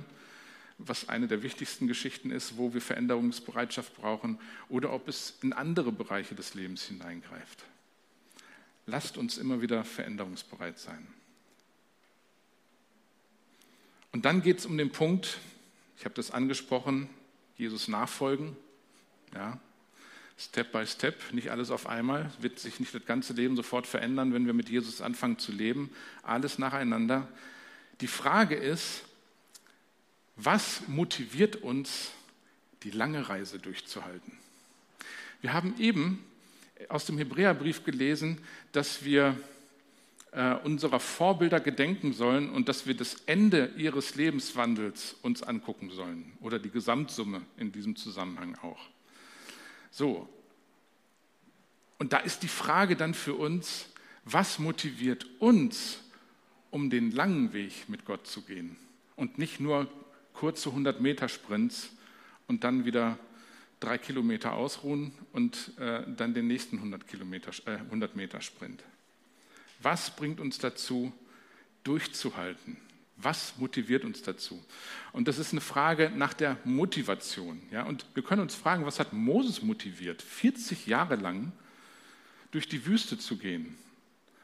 was 0.78 1.08
eine 1.08 1.26
der 1.26 1.42
wichtigsten 1.42 1.88
Geschichten 1.88 2.30
ist, 2.30 2.56
wo 2.56 2.72
wir 2.72 2.80
Veränderungsbereitschaft 2.80 3.94
brauchen, 3.96 4.38
oder 4.68 4.92
ob 4.92 5.08
es 5.08 5.34
in 5.42 5.52
andere 5.52 5.92
Bereiche 5.92 6.34
des 6.34 6.54
Lebens 6.54 6.84
hineingreift. 6.84 7.64
Lasst 8.90 9.16
uns 9.16 9.38
immer 9.38 9.62
wieder 9.62 9.84
veränderungsbereit 9.84 10.78
sein. 10.78 11.06
Und 14.10 14.24
dann 14.24 14.42
geht 14.42 14.58
es 14.58 14.66
um 14.66 14.76
den 14.76 14.90
Punkt, 14.90 15.38
ich 15.96 16.04
habe 16.04 16.14
das 16.16 16.32
angesprochen, 16.32 17.08
Jesus 17.56 17.86
nachfolgen. 17.86 18.56
Ja, 19.32 19.60
Step 20.36 20.72
by 20.72 20.84
Step, 20.86 21.32
nicht 21.32 21.52
alles 21.52 21.70
auf 21.70 21.86
einmal, 21.86 22.32
wird 22.40 22.58
sich 22.58 22.80
nicht 22.80 22.92
das 22.92 23.04
ganze 23.04 23.32
Leben 23.32 23.54
sofort 23.54 23.86
verändern, 23.86 24.34
wenn 24.34 24.46
wir 24.46 24.54
mit 24.54 24.68
Jesus 24.68 25.00
anfangen 25.00 25.38
zu 25.38 25.52
leben. 25.52 25.94
Alles 26.24 26.58
nacheinander. 26.58 27.28
Die 28.00 28.08
Frage 28.08 28.56
ist, 28.56 29.04
was 30.34 30.88
motiviert 30.88 31.56
uns, 31.56 32.10
die 32.82 32.90
lange 32.90 33.28
Reise 33.28 33.60
durchzuhalten? 33.60 34.32
Wir 35.42 35.52
haben 35.52 35.78
eben 35.78 36.24
aus 36.88 37.04
dem 37.06 37.18
Hebräerbrief 37.18 37.84
gelesen, 37.84 38.38
dass 38.72 39.04
wir 39.04 39.36
äh, 40.32 40.54
unserer 40.64 41.00
Vorbilder 41.00 41.60
gedenken 41.60 42.12
sollen 42.12 42.50
und 42.50 42.68
dass 42.68 42.86
wir 42.86 42.94
das 42.94 43.16
Ende 43.26 43.72
ihres 43.76 44.14
Lebenswandels 44.14 45.16
uns 45.22 45.42
angucken 45.42 45.90
sollen 45.90 46.32
oder 46.40 46.58
die 46.58 46.70
Gesamtsumme 46.70 47.42
in 47.56 47.72
diesem 47.72 47.96
Zusammenhang 47.96 48.56
auch. 48.62 48.80
So. 49.90 50.28
Und 51.98 52.12
da 52.12 52.18
ist 52.18 52.42
die 52.42 52.48
Frage 52.48 52.96
dann 52.96 53.12
für 53.12 53.34
uns, 53.34 53.86
was 54.24 54.58
motiviert 54.58 55.26
uns, 55.40 55.98
um 56.70 56.90
den 56.90 57.10
langen 57.10 57.52
Weg 57.52 57.88
mit 57.88 58.04
Gott 58.04 58.26
zu 58.26 58.42
gehen 58.42 58.76
und 59.16 59.38
nicht 59.38 59.60
nur 59.60 59.88
kurze 60.32 60.68
100 60.68 61.00
Meter 61.00 61.28
Sprints 61.28 61.90
und 62.46 62.64
dann 62.64 62.84
wieder 62.84 63.18
drei 63.80 63.98
Kilometer 63.98 64.52
ausruhen 64.52 65.12
und 65.32 65.72
äh, 65.78 66.02
dann 66.16 66.34
den 66.34 66.46
nächsten 66.46 66.76
100, 66.76 67.08
Kilometer, 67.08 67.50
äh, 67.66 67.78
100 67.78 68.14
Meter 68.14 68.40
Sprint. 68.40 68.84
Was 69.82 70.14
bringt 70.14 70.38
uns 70.38 70.58
dazu, 70.58 71.12
durchzuhalten? 71.82 72.76
Was 73.16 73.54
motiviert 73.58 74.04
uns 74.04 74.22
dazu? 74.22 74.62
Und 75.12 75.28
das 75.28 75.38
ist 75.38 75.52
eine 75.52 75.60
Frage 75.60 76.10
nach 76.14 76.34
der 76.34 76.58
Motivation. 76.64 77.60
Ja? 77.70 77.84
Und 77.84 78.06
wir 78.14 78.22
können 78.22 78.42
uns 78.42 78.54
fragen, 78.54 78.86
was 78.86 79.00
hat 79.00 79.12
Moses 79.12 79.62
motiviert, 79.62 80.22
40 80.22 80.86
Jahre 80.86 81.16
lang 81.16 81.52
durch 82.50 82.68
die 82.68 82.86
Wüste 82.86 83.18
zu 83.18 83.36
gehen? 83.36 83.76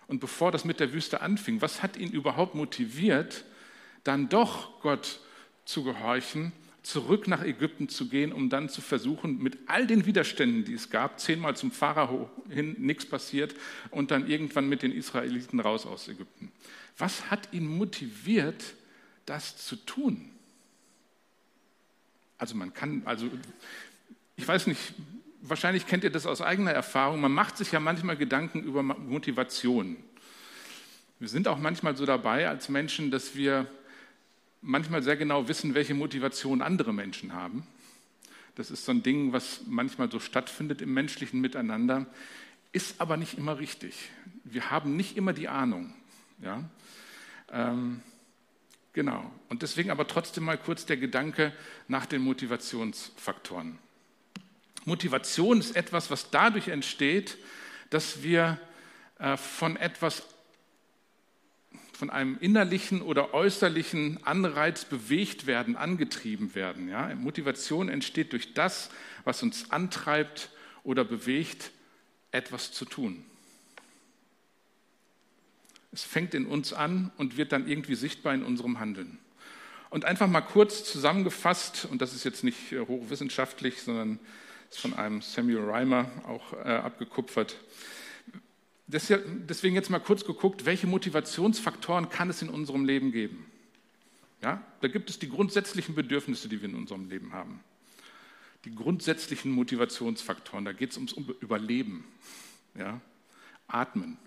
Und 0.08 0.20
bevor 0.20 0.52
das 0.52 0.64
mit 0.64 0.80
der 0.80 0.92
Wüste 0.92 1.20
anfing, 1.20 1.60
was 1.60 1.82
hat 1.82 1.96
ihn 1.96 2.10
überhaupt 2.10 2.54
motiviert, 2.54 3.44
dann 4.04 4.28
doch 4.28 4.80
Gott 4.80 5.20
zu 5.64 5.82
gehorchen, 5.82 6.52
zurück 6.86 7.26
nach 7.26 7.42
Ägypten 7.42 7.88
zu 7.88 8.08
gehen, 8.08 8.32
um 8.32 8.48
dann 8.48 8.68
zu 8.68 8.80
versuchen, 8.80 9.42
mit 9.42 9.58
all 9.66 9.88
den 9.88 10.06
Widerständen, 10.06 10.64
die 10.64 10.74
es 10.74 10.88
gab, 10.88 11.18
zehnmal 11.18 11.56
zum 11.56 11.72
Pharao 11.72 12.30
hin, 12.48 12.76
nichts 12.78 13.04
passiert 13.04 13.56
und 13.90 14.12
dann 14.12 14.28
irgendwann 14.28 14.68
mit 14.68 14.82
den 14.82 14.92
Israeliten 14.92 15.58
raus 15.58 15.84
aus 15.84 16.06
Ägypten. 16.06 16.52
Was 16.96 17.28
hat 17.28 17.52
ihn 17.52 17.66
motiviert, 17.66 18.62
das 19.26 19.56
zu 19.56 19.74
tun? 19.74 20.30
Also 22.38 22.54
man 22.54 22.72
kann, 22.72 23.02
also 23.04 23.28
ich 24.36 24.46
weiß 24.46 24.68
nicht, 24.68 24.94
wahrscheinlich 25.42 25.88
kennt 25.88 26.04
ihr 26.04 26.10
das 26.10 26.24
aus 26.24 26.40
eigener 26.40 26.70
Erfahrung, 26.70 27.20
man 27.20 27.32
macht 27.32 27.56
sich 27.56 27.72
ja 27.72 27.80
manchmal 27.80 28.16
Gedanken 28.16 28.62
über 28.62 28.84
Motivation. 28.84 29.96
Wir 31.18 31.28
sind 31.28 31.48
auch 31.48 31.58
manchmal 31.58 31.96
so 31.96 32.06
dabei 32.06 32.48
als 32.48 32.68
Menschen, 32.68 33.10
dass 33.10 33.34
wir 33.34 33.66
manchmal 34.66 35.02
sehr 35.02 35.16
genau 35.16 35.48
wissen, 35.48 35.74
welche 35.74 35.94
Motivation 35.94 36.60
andere 36.60 36.92
Menschen 36.92 37.32
haben. 37.32 37.66
Das 38.56 38.70
ist 38.70 38.84
so 38.84 38.92
ein 38.92 39.02
Ding, 39.02 39.32
was 39.32 39.60
manchmal 39.66 40.10
so 40.10 40.18
stattfindet 40.18 40.82
im 40.82 40.92
menschlichen 40.92 41.40
Miteinander, 41.40 42.06
ist 42.72 43.00
aber 43.00 43.16
nicht 43.16 43.38
immer 43.38 43.58
richtig. 43.58 44.10
Wir 44.44 44.70
haben 44.70 44.96
nicht 44.96 45.16
immer 45.16 45.32
die 45.32 45.48
Ahnung. 45.48 45.94
Ja? 46.42 46.64
Ähm, 47.52 48.02
genau. 48.92 49.30
Und 49.48 49.62
deswegen 49.62 49.90
aber 49.90 50.06
trotzdem 50.08 50.44
mal 50.44 50.58
kurz 50.58 50.84
der 50.84 50.96
Gedanke 50.96 51.52
nach 51.86 52.06
den 52.06 52.22
Motivationsfaktoren. 52.22 53.78
Motivation 54.84 55.60
ist 55.60 55.76
etwas, 55.76 56.10
was 56.10 56.30
dadurch 56.30 56.68
entsteht, 56.68 57.38
dass 57.90 58.22
wir 58.22 58.60
äh, 59.18 59.36
von 59.36 59.76
etwas 59.76 60.26
von 61.96 62.10
einem 62.10 62.36
innerlichen 62.40 63.00
oder 63.00 63.32
äußerlichen 63.32 64.24
Anreiz 64.24 64.84
bewegt 64.84 65.46
werden, 65.46 65.76
angetrieben 65.76 66.54
werden. 66.54 66.88
Ja? 66.88 67.14
Motivation 67.14 67.88
entsteht 67.88 68.32
durch 68.32 68.54
das, 68.54 68.90
was 69.24 69.42
uns 69.42 69.70
antreibt 69.70 70.50
oder 70.84 71.04
bewegt, 71.04 71.70
etwas 72.32 72.72
zu 72.72 72.84
tun. 72.84 73.24
Es 75.92 76.04
fängt 76.04 76.34
in 76.34 76.46
uns 76.46 76.74
an 76.74 77.10
und 77.16 77.38
wird 77.38 77.52
dann 77.52 77.66
irgendwie 77.66 77.94
sichtbar 77.94 78.34
in 78.34 78.42
unserem 78.42 78.78
Handeln. 78.78 79.18
Und 79.88 80.04
einfach 80.04 80.26
mal 80.26 80.42
kurz 80.42 80.84
zusammengefasst, 80.84 81.86
und 81.90 82.02
das 82.02 82.12
ist 82.12 82.24
jetzt 82.24 82.44
nicht 82.44 82.72
äh, 82.72 82.80
hochwissenschaftlich, 82.80 83.80
sondern 83.82 84.18
ist 84.68 84.80
von 84.80 84.92
einem 84.92 85.22
Samuel 85.22 85.70
Reimer 85.70 86.10
auch 86.26 86.52
äh, 86.52 86.68
abgekupfert. 86.68 87.56
Deswegen 88.88 89.74
jetzt 89.74 89.90
mal 89.90 89.98
kurz 89.98 90.24
geguckt, 90.24 90.64
welche 90.64 90.86
Motivationsfaktoren 90.86 92.08
kann 92.08 92.30
es 92.30 92.40
in 92.42 92.48
unserem 92.48 92.84
Leben 92.84 93.10
geben? 93.10 93.46
Ja, 94.42 94.62
da 94.80 94.88
gibt 94.88 95.10
es 95.10 95.18
die 95.18 95.28
grundsätzlichen 95.28 95.94
Bedürfnisse, 95.94 96.48
die 96.48 96.60
wir 96.60 96.68
in 96.68 96.76
unserem 96.76 97.08
Leben 97.08 97.32
haben. 97.32 97.60
Die 98.64 98.74
grundsätzlichen 98.74 99.50
Motivationsfaktoren, 99.50 100.64
da 100.64 100.72
geht 100.72 100.90
es 100.90 100.96
ums 100.96 101.12
Überleben. 101.40 102.04
Ja? 102.74 103.00
Atmen. 103.66 104.18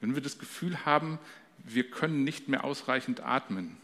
Wenn 0.00 0.14
wir 0.14 0.22
das 0.22 0.38
Gefühl 0.38 0.84
haben, 0.86 1.18
wir 1.58 1.90
können 1.90 2.24
nicht 2.24 2.48
mehr 2.48 2.64
ausreichend 2.64 3.20
atmen, 3.20 3.76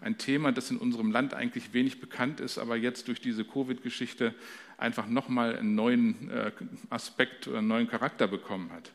ein 0.00 0.18
Thema, 0.18 0.52
das 0.52 0.70
in 0.70 0.78
unserem 0.78 1.10
Land 1.10 1.34
eigentlich 1.34 1.72
wenig 1.72 2.00
bekannt 2.00 2.40
ist, 2.40 2.58
aber 2.58 2.76
jetzt 2.76 3.08
durch 3.08 3.20
diese 3.20 3.44
Covid-Geschichte 3.44 4.34
einfach 4.78 5.06
nochmal 5.06 5.56
einen 5.56 5.74
neuen 5.74 6.30
äh, 6.30 6.52
Aspekt 6.88 7.48
oder 7.48 7.58
einen 7.58 7.68
neuen 7.68 7.88
Charakter 7.88 8.26
bekommen 8.26 8.70
hat. 8.72 8.92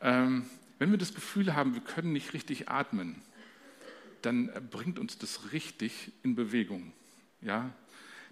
Ähm, 0.00 0.46
wenn 0.78 0.90
wir 0.90 0.98
das 0.98 1.14
Gefühl 1.14 1.54
haben, 1.54 1.74
wir 1.74 1.82
können 1.82 2.12
nicht 2.12 2.32
richtig 2.32 2.68
atmen, 2.68 3.22
dann 4.22 4.50
bringt 4.70 4.98
uns 4.98 5.18
das 5.18 5.52
richtig 5.52 6.12
in 6.22 6.34
Bewegung. 6.34 6.92
Ja? 7.40 7.70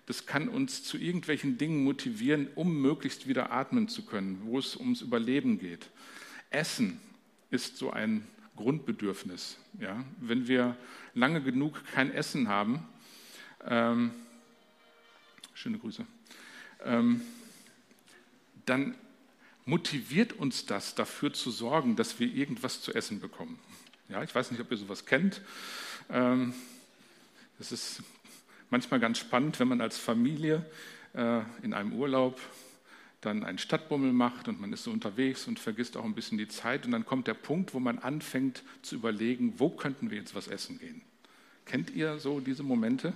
Das 0.07 0.27
kann 0.27 0.49
uns 0.49 0.83
zu 0.83 0.97
irgendwelchen 0.97 1.59
Dingen 1.59 1.85
motivieren, 1.85 2.49
um 2.55 2.81
möglichst 2.81 3.29
wieder 3.29 3.53
atmen 3.53 3.89
zu 3.89 4.05
können, 4.05 4.41
wo 4.43 4.59
es 4.59 4.77
ums 4.77 5.03
Überleben 5.03 5.59
geht. 5.59 5.91
Essen 6.51 7.01
ist 7.51 7.77
so 7.77 7.91
ein 7.91 8.27
Grundbedürfnis. 8.61 9.57
Ja? 9.79 10.05
Wenn 10.21 10.47
wir 10.47 10.77
lange 11.15 11.43
genug 11.43 11.83
kein 11.95 12.13
Essen 12.13 12.49
haben, 12.49 12.87
ähm, 13.67 14.11
schöne 15.55 15.79
Grüße, 15.79 16.07
ähm, 16.85 17.23
dann 18.67 18.95
motiviert 19.65 20.35
uns 20.35 20.67
das, 20.67 20.95
dafür 20.95 21.33
zu 21.33 21.51
sorgen, 21.51 21.97
dass 21.97 22.21
wir 22.21 22.33
irgendwas 22.33 22.83
zu 22.83 22.93
essen 22.95 23.21
bekommen. 23.21 23.59
Ja, 24.09 24.23
ich 24.23 24.35
weiß 24.35 24.51
nicht, 24.51 24.61
ob 24.61 24.71
ihr 24.71 24.77
sowas 24.77 25.07
kennt. 25.07 25.41
Ähm, 26.11 26.55
es 27.59 27.73
ist 27.73 28.03
manchmal 28.71 29.01
ganz 29.01 29.19
spannend, 29.19 29.59
wenn 29.61 29.69
man 29.69 29.81
als 29.81 29.99
Familie 29.99 30.65
äh, 31.15 31.41
in 31.63 31.73
einem 31.73 31.93
Urlaub 31.93 32.41
dann 33.21 33.45
einen 33.45 33.59
Stadtbummel 33.59 34.13
macht 34.13 34.49
und 34.49 34.61
man 34.61 34.73
ist 34.73 34.85
so 34.85 34.91
unterwegs 34.91 35.47
und 35.47 35.59
vergisst 35.59 35.97
auch 35.97 36.05
ein 36.05 36.15
bisschen 36.15 36.39
die 36.39 36.49
Zeit 36.49 36.87
und 36.87 36.93
dann 36.93 37.05
kommt 37.05 37.27
der 37.27 37.35
Punkt, 37.35 37.75
wo 37.75 37.81
man 37.81 37.99
anfängt 37.99 38.63
zu 38.83 38.95
überlegen, 38.95 39.55
wo 39.59 39.71
könnten 39.71 40.11
wir 40.11 40.19
jetzt 40.19 40.35
was 40.35 40.49
essen 40.49 40.79
gehen. 40.79 41.03
Kennt 41.67 41.91
ihr 41.91 42.19
so 42.19 42.41
diese 42.41 42.63
Momente? 42.63 43.13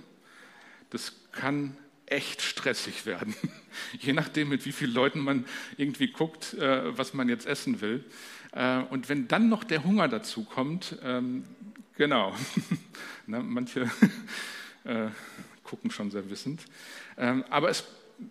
Das 0.91 1.13
kann 1.31 1.75
echt 2.05 2.41
stressig 2.41 3.05
werden, 3.05 3.35
je 3.99 4.13
nachdem, 4.13 4.49
mit 4.49 4.65
wie 4.65 4.71
vielen 4.71 4.93
Leuten 4.93 5.19
man 5.19 5.45
irgendwie 5.77 6.07
guckt, 6.07 6.53
äh, 6.53 6.95
was 6.97 7.13
man 7.13 7.27
jetzt 7.29 7.47
essen 7.47 7.81
will. 7.81 8.03
Äh, 8.51 8.81
und 8.83 9.09
wenn 9.09 9.27
dann 9.27 9.49
noch 9.49 9.63
der 9.63 9.83
Hunger 9.83 10.07
dazu 10.07 10.43
kommt, 10.43 10.97
ähm, 11.03 11.45
genau, 11.95 12.35
manche 13.25 13.89
äh, 14.83 15.07
gucken 15.63 15.89
schon 15.89 16.11
sehr 16.11 16.29
wissend, 16.29 16.61
ähm, 17.17 17.43
aber 17.49 17.69
es, 17.69 17.85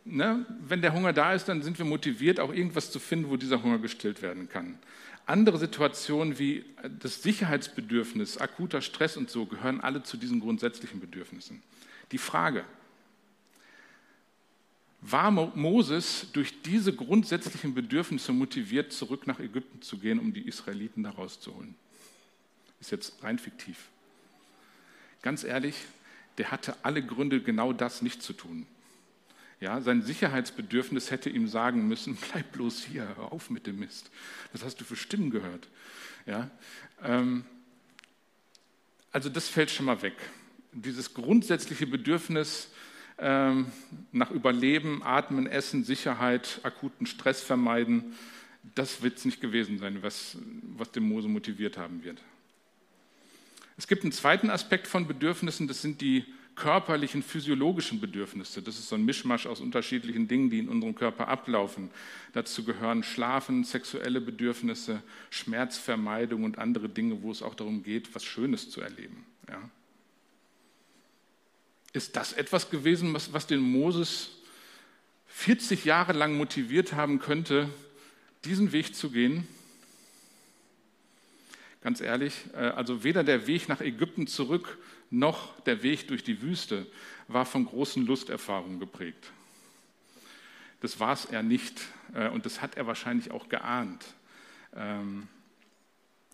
ne, 0.04 0.46
wenn 0.60 0.82
der 0.82 0.92
Hunger 0.92 1.12
da 1.12 1.34
ist, 1.34 1.48
dann 1.48 1.62
sind 1.62 1.78
wir 1.78 1.84
motiviert, 1.84 2.40
auch 2.40 2.52
irgendwas 2.52 2.90
zu 2.90 2.98
finden, 2.98 3.30
wo 3.30 3.36
dieser 3.36 3.62
Hunger 3.62 3.78
gestillt 3.78 4.22
werden 4.22 4.48
kann. 4.48 4.78
Andere 5.26 5.58
Situationen 5.58 6.38
wie 6.38 6.64
das 7.00 7.22
Sicherheitsbedürfnis, 7.22 8.38
akuter 8.38 8.82
Stress 8.82 9.16
und 9.16 9.30
so 9.30 9.46
gehören 9.46 9.80
alle 9.80 10.02
zu 10.02 10.16
diesen 10.16 10.40
grundsätzlichen 10.40 11.00
Bedürfnissen. 11.00 11.62
Die 12.12 12.18
Frage, 12.18 12.64
war 15.06 15.30
Moses 15.30 16.28
durch 16.32 16.62
diese 16.62 16.94
grundsätzlichen 16.94 17.74
Bedürfnisse 17.74 18.32
motiviert, 18.32 18.92
zurück 18.92 19.26
nach 19.26 19.38
Ägypten 19.38 19.82
zu 19.82 19.98
gehen, 19.98 20.18
um 20.18 20.32
die 20.32 20.46
Israeliten 20.48 21.02
da 21.02 21.10
rauszuholen. 21.10 21.74
Ist 22.80 22.90
jetzt 22.90 23.22
rein 23.22 23.38
fiktiv. 23.38 23.90
Ganz 25.20 25.44
ehrlich, 25.44 25.76
der 26.38 26.50
hatte 26.50 26.76
alle 26.82 27.04
Gründe, 27.04 27.42
genau 27.42 27.74
das 27.74 28.00
nicht 28.00 28.22
zu 28.22 28.32
tun. 28.32 28.66
Ja, 29.64 29.80
sein 29.80 30.02
Sicherheitsbedürfnis 30.02 31.10
hätte 31.10 31.30
ihm 31.30 31.48
sagen 31.48 31.88
müssen, 31.88 32.18
bleib 32.32 32.52
bloß 32.52 32.84
hier, 32.84 33.08
hör 33.16 33.32
auf 33.32 33.48
mit 33.48 33.66
dem 33.66 33.78
Mist. 33.78 34.10
Was 34.52 34.62
hast 34.62 34.78
du 34.78 34.84
für 34.84 34.94
Stimmen 34.94 35.30
gehört? 35.30 35.68
Ja, 36.26 36.50
ähm, 37.02 37.46
also 39.10 39.30
das 39.30 39.48
fällt 39.48 39.70
schon 39.70 39.86
mal 39.86 40.02
weg. 40.02 40.16
Dieses 40.72 41.14
grundsätzliche 41.14 41.86
Bedürfnis, 41.86 42.68
ähm, 43.16 43.72
nach 44.12 44.30
Überleben, 44.30 45.02
Atmen, 45.02 45.46
Essen, 45.46 45.82
Sicherheit, 45.82 46.60
akuten 46.62 47.06
Stress 47.06 47.40
vermeiden. 47.40 48.12
Das 48.74 49.00
wird 49.00 49.16
es 49.16 49.24
nicht 49.24 49.40
gewesen 49.40 49.78
sein, 49.78 50.02
was, 50.02 50.36
was 50.76 50.90
den 50.90 51.04
Mose 51.04 51.28
motiviert 51.28 51.78
haben 51.78 52.04
wird. 52.04 52.20
Es 53.78 53.88
gibt 53.88 54.02
einen 54.02 54.12
zweiten 54.12 54.50
Aspekt 54.50 54.86
von 54.86 55.06
Bedürfnissen, 55.06 55.68
das 55.68 55.80
sind 55.80 56.02
die 56.02 56.26
körperlichen, 56.56 57.22
physiologischen 57.22 58.00
Bedürfnisse. 58.00 58.62
Das 58.62 58.78
ist 58.78 58.88
so 58.88 58.94
ein 58.94 59.04
Mischmasch 59.04 59.46
aus 59.46 59.60
unterschiedlichen 59.60 60.28
Dingen, 60.28 60.50
die 60.50 60.58
in 60.58 60.68
unserem 60.68 60.94
Körper 60.94 61.28
ablaufen. 61.28 61.90
Dazu 62.32 62.64
gehören 62.64 63.02
Schlafen, 63.02 63.64
sexuelle 63.64 64.20
Bedürfnisse, 64.20 65.02
Schmerzvermeidung 65.30 66.44
und 66.44 66.58
andere 66.58 66.88
Dinge, 66.88 67.22
wo 67.22 67.30
es 67.30 67.42
auch 67.42 67.54
darum 67.54 67.82
geht, 67.82 68.14
was 68.14 68.24
Schönes 68.24 68.70
zu 68.70 68.80
erleben. 68.80 69.24
Ja. 69.48 69.70
Ist 71.92 72.16
das 72.16 72.32
etwas 72.32 72.70
gewesen, 72.70 73.14
was, 73.14 73.32
was 73.32 73.46
den 73.46 73.60
Moses 73.60 74.30
40 75.28 75.84
Jahre 75.84 76.12
lang 76.12 76.36
motiviert 76.36 76.92
haben 76.92 77.18
könnte, 77.18 77.68
diesen 78.44 78.72
Weg 78.72 78.94
zu 78.94 79.10
gehen? 79.10 79.46
Ganz 81.84 82.00
ehrlich, 82.00 82.32
äh, 82.54 82.60
also 82.60 83.04
weder 83.04 83.22
der 83.22 83.46
Weg 83.46 83.68
nach 83.68 83.82
Ägypten 83.82 84.26
zurück 84.26 84.78
noch 85.10 85.60
der 85.60 85.82
Weg 85.82 86.08
durch 86.08 86.24
die 86.24 86.40
Wüste 86.40 86.86
war 87.28 87.44
von 87.44 87.66
großen 87.66 88.06
Lusterfahrungen 88.06 88.80
geprägt. 88.80 89.30
Das 90.80 90.98
war 90.98 91.12
es 91.12 91.26
er 91.26 91.42
nicht 91.42 91.82
äh, 92.14 92.30
und 92.30 92.46
das 92.46 92.62
hat 92.62 92.78
er 92.78 92.86
wahrscheinlich 92.86 93.30
auch 93.30 93.50
geahnt. 93.50 94.02
Ähm, 94.74 95.28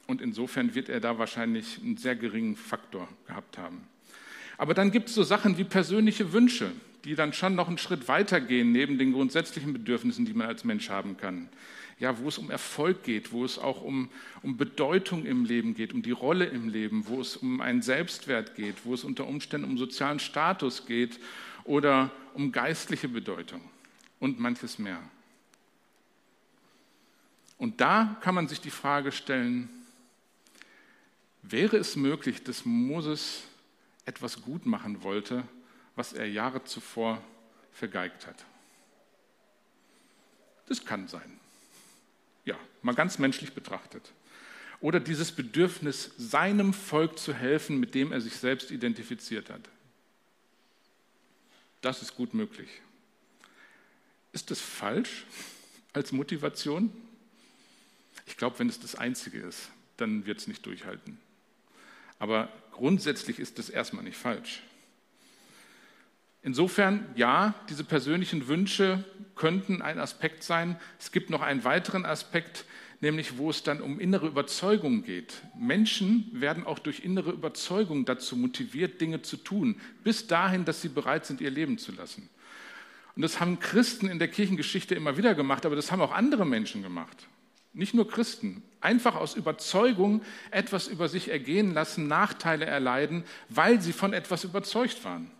und 0.06 0.20
insofern 0.20 0.76
wird 0.76 0.88
er 0.88 1.00
da 1.00 1.18
wahrscheinlich 1.18 1.80
einen 1.82 1.96
sehr 1.96 2.14
geringen 2.14 2.54
Faktor 2.54 3.08
gehabt 3.26 3.58
haben. 3.58 3.88
Aber 4.56 4.72
dann 4.72 4.92
gibt 4.92 5.08
es 5.08 5.16
so 5.16 5.24
Sachen 5.24 5.58
wie 5.58 5.64
persönliche 5.64 6.32
Wünsche, 6.32 6.70
die 7.04 7.16
dann 7.16 7.32
schon 7.32 7.56
noch 7.56 7.66
einen 7.66 7.78
Schritt 7.78 8.06
weiter 8.06 8.40
gehen, 8.40 8.70
neben 8.70 8.98
den 8.98 9.12
grundsätzlichen 9.12 9.72
Bedürfnissen, 9.72 10.24
die 10.24 10.34
man 10.34 10.46
als 10.46 10.62
Mensch 10.62 10.90
haben 10.90 11.16
kann. 11.16 11.48
Ja, 12.00 12.18
wo 12.18 12.28
es 12.28 12.38
um 12.38 12.50
Erfolg 12.50 13.04
geht, 13.04 13.30
wo 13.30 13.44
es 13.44 13.58
auch 13.58 13.82
um, 13.82 14.08
um 14.42 14.56
Bedeutung 14.56 15.26
im 15.26 15.44
Leben 15.44 15.74
geht, 15.74 15.92
um 15.92 16.02
die 16.02 16.10
Rolle 16.10 16.46
im 16.46 16.68
Leben, 16.68 17.06
wo 17.06 17.20
es 17.20 17.36
um 17.36 17.60
einen 17.60 17.82
Selbstwert 17.82 18.54
geht, 18.54 18.84
wo 18.84 18.94
es 18.94 19.04
unter 19.04 19.26
Umständen 19.26 19.68
um 19.68 19.76
sozialen 19.76 20.18
Status 20.18 20.86
geht 20.86 21.20
oder 21.64 22.10
um 22.34 22.52
geistliche 22.52 23.08
Bedeutung 23.08 23.60
und 24.18 24.40
manches 24.40 24.78
mehr. 24.78 25.00
Und 27.58 27.82
da 27.82 28.16
kann 28.22 28.34
man 28.34 28.48
sich 28.48 28.62
die 28.62 28.70
Frage 28.70 29.12
stellen, 29.12 29.68
wäre 31.42 31.76
es 31.76 31.96
möglich, 31.96 32.42
dass 32.42 32.64
Moses 32.64 33.42
etwas 34.06 34.40
gut 34.40 34.64
machen 34.64 35.02
wollte, 35.02 35.44
was 35.96 36.14
er 36.14 36.26
Jahre 36.26 36.64
zuvor 36.64 37.22
vergeigt 37.72 38.26
hat? 38.26 38.44
Das 40.66 40.84
kann 40.84 41.08
sein. 41.08 41.39
Mal 42.82 42.94
ganz 42.94 43.18
menschlich 43.18 43.52
betrachtet. 43.52 44.12
Oder 44.80 45.00
dieses 45.00 45.32
Bedürfnis, 45.32 46.10
seinem 46.16 46.72
Volk 46.72 47.18
zu 47.18 47.34
helfen, 47.34 47.78
mit 47.78 47.94
dem 47.94 48.12
er 48.12 48.20
sich 48.20 48.36
selbst 48.36 48.70
identifiziert 48.70 49.50
hat. 49.50 49.68
Das 51.82 52.02
ist 52.02 52.14
gut 52.16 52.34
möglich. 52.34 52.68
Ist 54.32 54.50
das 54.50 54.60
falsch 54.60 55.26
als 55.92 56.12
Motivation? 56.12 56.92
Ich 58.26 58.36
glaube, 58.36 58.58
wenn 58.58 58.68
es 58.68 58.80
das 58.80 58.94
Einzige 58.94 59.40
ist, 59.40 59.70
dann 59.96 60.24
wird 60.24 60.38
es 60.38 60.46
nicht 60.46 60.64
durchhalten. 60.64 61.18
Aber 62.18 62.48
grundsätzlich 62.72 63.38
ist 63.38 63.58
das 63.58 63.70
erstmal 63.70 64.04
nicht 64.04 64.16
falsch. 64.16 64.62
Insofern, 66.42 67.06
ja, 67.16 67.54
diese 67.68 67.84
persönlichen 67.84 68.48
Wünsche 68.48 69.04
könnten 69.34 69.82
ein 69.82 69.98
Aspekt 69.98 70.42
sein. 70.42 70.78
Es 70.98 71.12
gibt 71.12 71.30
noch 71.30 71.42
einen 71.42 71.64
weiteren 71.64 72.06
Aspekt, 72.06 72.64
nämlich 73.00 73.36
wo 73.38 73.50
es 73.50 73.62
dann 73.62 73.80
um 73.80 74.00
innere 74.00 74.26
Überzeugung 74.26 75.02
geht. 75.02 75.42
Menschen 75.58 76.30
werden 76.32 76.64
auch 76.64 76.78
durch 76.78 77.00
innere 77.04 77.30
Überzeugung 77.30 78.04
dazu 78.04 78.36
motiviert, 78.36 79.00
Dinge 79.00 79.22
zu 79.22 79.36
tun, 79.36 79.80
bis 80.02 80.26
dahin, 80.26 80.64
dass 80.64 80.80
sie 80.82 80.88
bereit 80.88 81.26
sind, 81.26 81.40
ihr 81.40 81.50
Leben 81.50 81.78
zu 81.78 81.92
lassen. 81.92 82.28
Und 83.16 83.22
das 83.22 83.40
haben 83.40 83.58
Christen 83.60 84.08
in 84.08 84.18
der 84.18 84.28
Kirchengeschichte 84.28 84.94
immer 84.94 85.16
wieder 85.16 85.34
gemacht, 85.34 85.66
aber 85.66 85.76
das 85.76 85.92
haben 85.92 86.00
auch 86.00 86.12
andere 86.12 86.46
Menschen 86.46 86.82
gemacht. 86.82 87.26
Nicht 87.72 87.94
nur 87.94 88.08
Christen. 88.08 88.62
Einfach 88.80 89.14
aus 89.14 89.34
Überzeugung 89.36 90.22
etwas 90.50 90.88
über 90.88 91.08
sich 91.08 91.28
ergehen 91.28 91.74
lassen, 91.74 92.08
Nachteile 92.08 92.64
erleiden, 92.64 93.24
weil 93.48 93.80
sie 93.80 93.92
von 93.92 94.12
etwas 94.12 94.44
überzeugt 94.44 95.04
waren. 95.04 95.30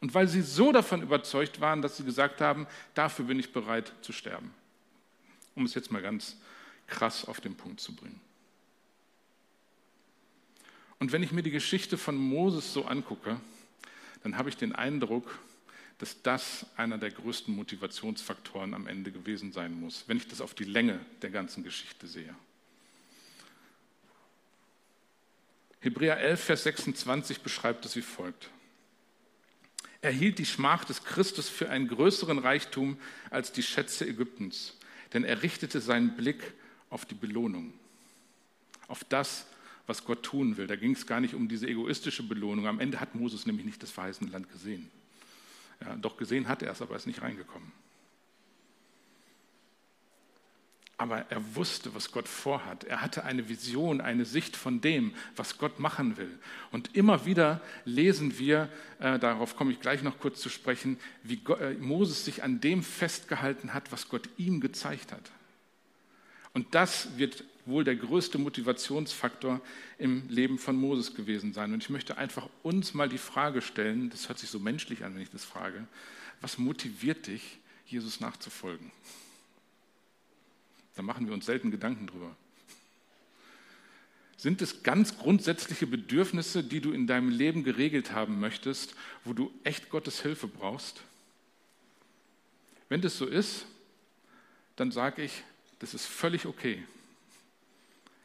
Und 0.00 0.14
weil 0.14 0.28
sie 0.28 0.42
so 0.42 0.72
davon 0.72 1.02
überzeugt 1.02 1.60
waren, 1.60 1.82
dass 1.82 1.96
sie 1.96 2.04
gesagt 2.04 2.40
haben, 2.40 2.66
dafür 2.94 3.26
bin 3.26 3.38
ich 3.38 3.52
bereit 3.52 3.92
zu 4.00 4.12
sterben. 4.12 4.52
Um 5.54 5.66
es 5.66 5.74
jetzt 5.74 5.92
mal 5.92 6.00
ganz 6.00 6.36
krass 6.86 7.26
auf 7.26 7.40
den 7.40 7.54
Punkt 7.54 7.80
zu 7.80 7.94
bringen. 7.94 8.20
Und 10.98 11.12
wenn 11.12 11.22
ich 11.22 11.32
mir 11.32 11.42
die 11.42 11.50
Geschichte 11.50 11.96
von 11.96 12.16
Moses 12.16 12.72
so 12.72 12.84
angucke, 12.84 13.40
dann 14.22 14.36
habe 14.36 14.48
ich 14.48 14.56
den 14.56 14.74
Eindruck, 14.74 15.38
dass 15.98 16.22
das 16.22 16.66
einer 16.76 16.98
der 16.98 17.10
größten 17.10 17.54
Motivationsfaktoren 17.54 18.74
am 18.74 18.86
Ende 18.86 19.12
gewesen 19.12 19.52
sein 19.52 19.78
muss, 19.78 20.04
wenn 20.06 20.16
ich 20.16 20.28
das 20.28 20.40
auf 20.40 20.54
die 20.54 20.64
Länge 20.64 20.98
der 21.20 21.30
ganzen 21.30 21.62
Geschichte 21.62 22.06
sehe. 22.06 22.34
Hebräer 25.80 26.18
11, 26.18 26.44
Vers 26.44 26.62
26 26.64 27.40
beschreibt 27.40 27.84
es 27.86 27.96
wie 27.96 28.02
folgt. 28.02 28.50
Er 30.02 30.12
hielt 30.12 30.38
die 30.38 30.46
Schmach 30.46 30.84
des 30.84 31.04
Christus 31.04 31.48
für 31.48 31.68
einen 31.68 31.88
größeren 31.88 32.38
Reichtum 32.38 32.96
als 33.28 33.52
die 33.52 33.62
Schätze 33.62 34.06
Ägyptens, 34.06 34.74
denn 35.12 35.24
er 35.24 35.42
richtete 35.42 35.80
seinen 35.80 36.16
Blick 36.16 36.54
auf 36.88 37.04
die 37.04 37.14
Belohnung, 37.14 37.74
auf 38.88 39.04
das, 39.04 39.46
was 39.86 40.04
Gott 40.04 40.22
tun 40.22 40.56
will. 40.56 40.66
Da 40.66 40.76
ging 40.76 40.92
es 40.92 41.06
gar 41.06 41.20
nicht 41.20 41.34
um 41.34 41.48
diese 41.48 41.66
egoistische 41.66 42.22
Belohnung. 42.22 42.66
Am 42.66 42.80
Ende 42.80 43.00
hat 43.00 43.14
Moses 43.14 43.44
nämlich 43.44 43.66
nicht 43.66 43.82
das 43.82 43.90
verheißene 43.90 44.30
Land 44.30 44.50
gesehen. 44.50 44.90
Ja, 45.80 45.96
doch 45.96 46.16
gesehen 46.16 46.48
hat 46.48 46.62
er 46.62 46.72
es, 46.72 46.80
aber 46.80 46.92
er 46.92 46.98
ist 46.98 47.06
nicht 47.06 47.22
reingekommen. 47.22 47.72
Aber 51.00 51.24
er 51.30 51.56
wusste, 51.56 51.94
was 51.94 52.12
Gott 52.12 52.28
vorhat. 52.28 52.84
Er 52.84 53.00
hatte 53.00 53.24
eine 53.24 53.48
Vision, 53.48 54.02
eine 54.02 54.26
Sicht 54.26 54.54
von 54.54 54.82
dem, 54.82 55.14
was 55.34 55.56
Gott 55.56 55.80
machen 55.80 56.18
will. 56.18 56.38
Und 56.72 56.94
immer 56.94 57.24
wieder 57.24 57.62
lesen 57.86 58.38
wir, 58.38 58.68
äh, 58.98 59.18
darauf 59.18 59.56
komme 59.56 59.72
ich 59.72 59.80
gleich 59.80 60.02
noch 60.02 60.18
kurz 60.18 60.42
zu 60.42 60.50
sprechen, 60.50 60.98
wie 61.22 61.36
Gott, 61.36 61.58
äh, 61.58 61.72
Moses 61.72 62.26
sich 62.26 62.42
an 62.42 62.60
dem 62.60 62.82
festgehalten 62.82 63.72
hat, 63.72 63.92
was 63.92 64.10
Gott 64.10 64.28
ihm 64.36 64.60
gezeigt 64.60 65.12
hat. 65.12 65.22
Und 66.52 66.74
das 66.74 67.16
wird 67.16 67.44
wohl 67.64 67.82
der 67.82 67.96
größte 67.96 68.36
Motivationsfaktor 68.36 69.62
im 69.96 70.28
Leben 70.28 70.58
von 70.58 70.76
Moses 70.76 71.14
gewesen 71.14 71.54
sein. 71.54 71.72
Und 71.72 71.82
ich 71.82 71.88
möchte 71.88 72.18
einfach 72.18 72.46
uns 72.62 72.92
mal 72.92 73.08
die 73.08 73.16
Frage 73.16 73.62
stellen, 73.62 74.10
das 74.10 74.28
hört 74.28 74.38
sich 74.38 74.50
so 74.50 74.58
menschlich 74.58 75.02
an, 75.02 75.14
wenn 75.14 75.22
ich 75.22 75.30
das 75.30 75.46
frage, 75.46 75.86
was 76.42 76.58
motiviert 76.58 77.26
dich, 77.26 77.58
Jesus 77.86 78.20
nachzufolgen? 78.20 78.92
Da 80.96 81.02
machen 81.02 81.26
wir 81.26 81.34
uns 81.34 81.46
selten 81.46 81.70
Gedanken 81.70 82.06
drüber. 82.06 82.34
Sind 84.36 84.62
es 84.62 84.82
ganz 84.82 85.18
grundsätzliche 85.18 85.86
Bedürfnisse, 85.86 86.64
die 86.64 86.80
du 86.80 86.92
in 86.92 87.06
deinem 87.06 87.28
Leben 87.28 87.62
geregelt 87.62 88.12
haben 88.12 88.40
möchtest, 88.40 88.94
wo 89.24 89.34
du 89.34 89.52
echt 89.64 89.90
Gottes 89.90 90.22
Hilfe 90.22 90.48
brauchst? 90.48 91.02
Wenn 92.88 93.02
das 93.02 93.18
so 93.18 93.26
ist, 93.26 93.66
dann 94.76 94.90
sage 94.92 95.22
ich, 95.22 95.44
das 95.78 95.92
ist 95.92 96.06
völlig 96.06 96.46
okay. 96.46 96.82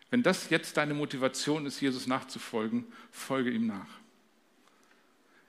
Wenn 0.10 0.23
das 0.23 0.49
jetzt 0.49 0.78
deine 0.78 0.93
Motivation 0.93 1.65
ist, 1.65 1.82
Jesus 1.82 2.08
nachzufolgen, 2.08 2.86
folge 3.12 3.51
ihm 3.51 3.67
nach. 3.67 3.89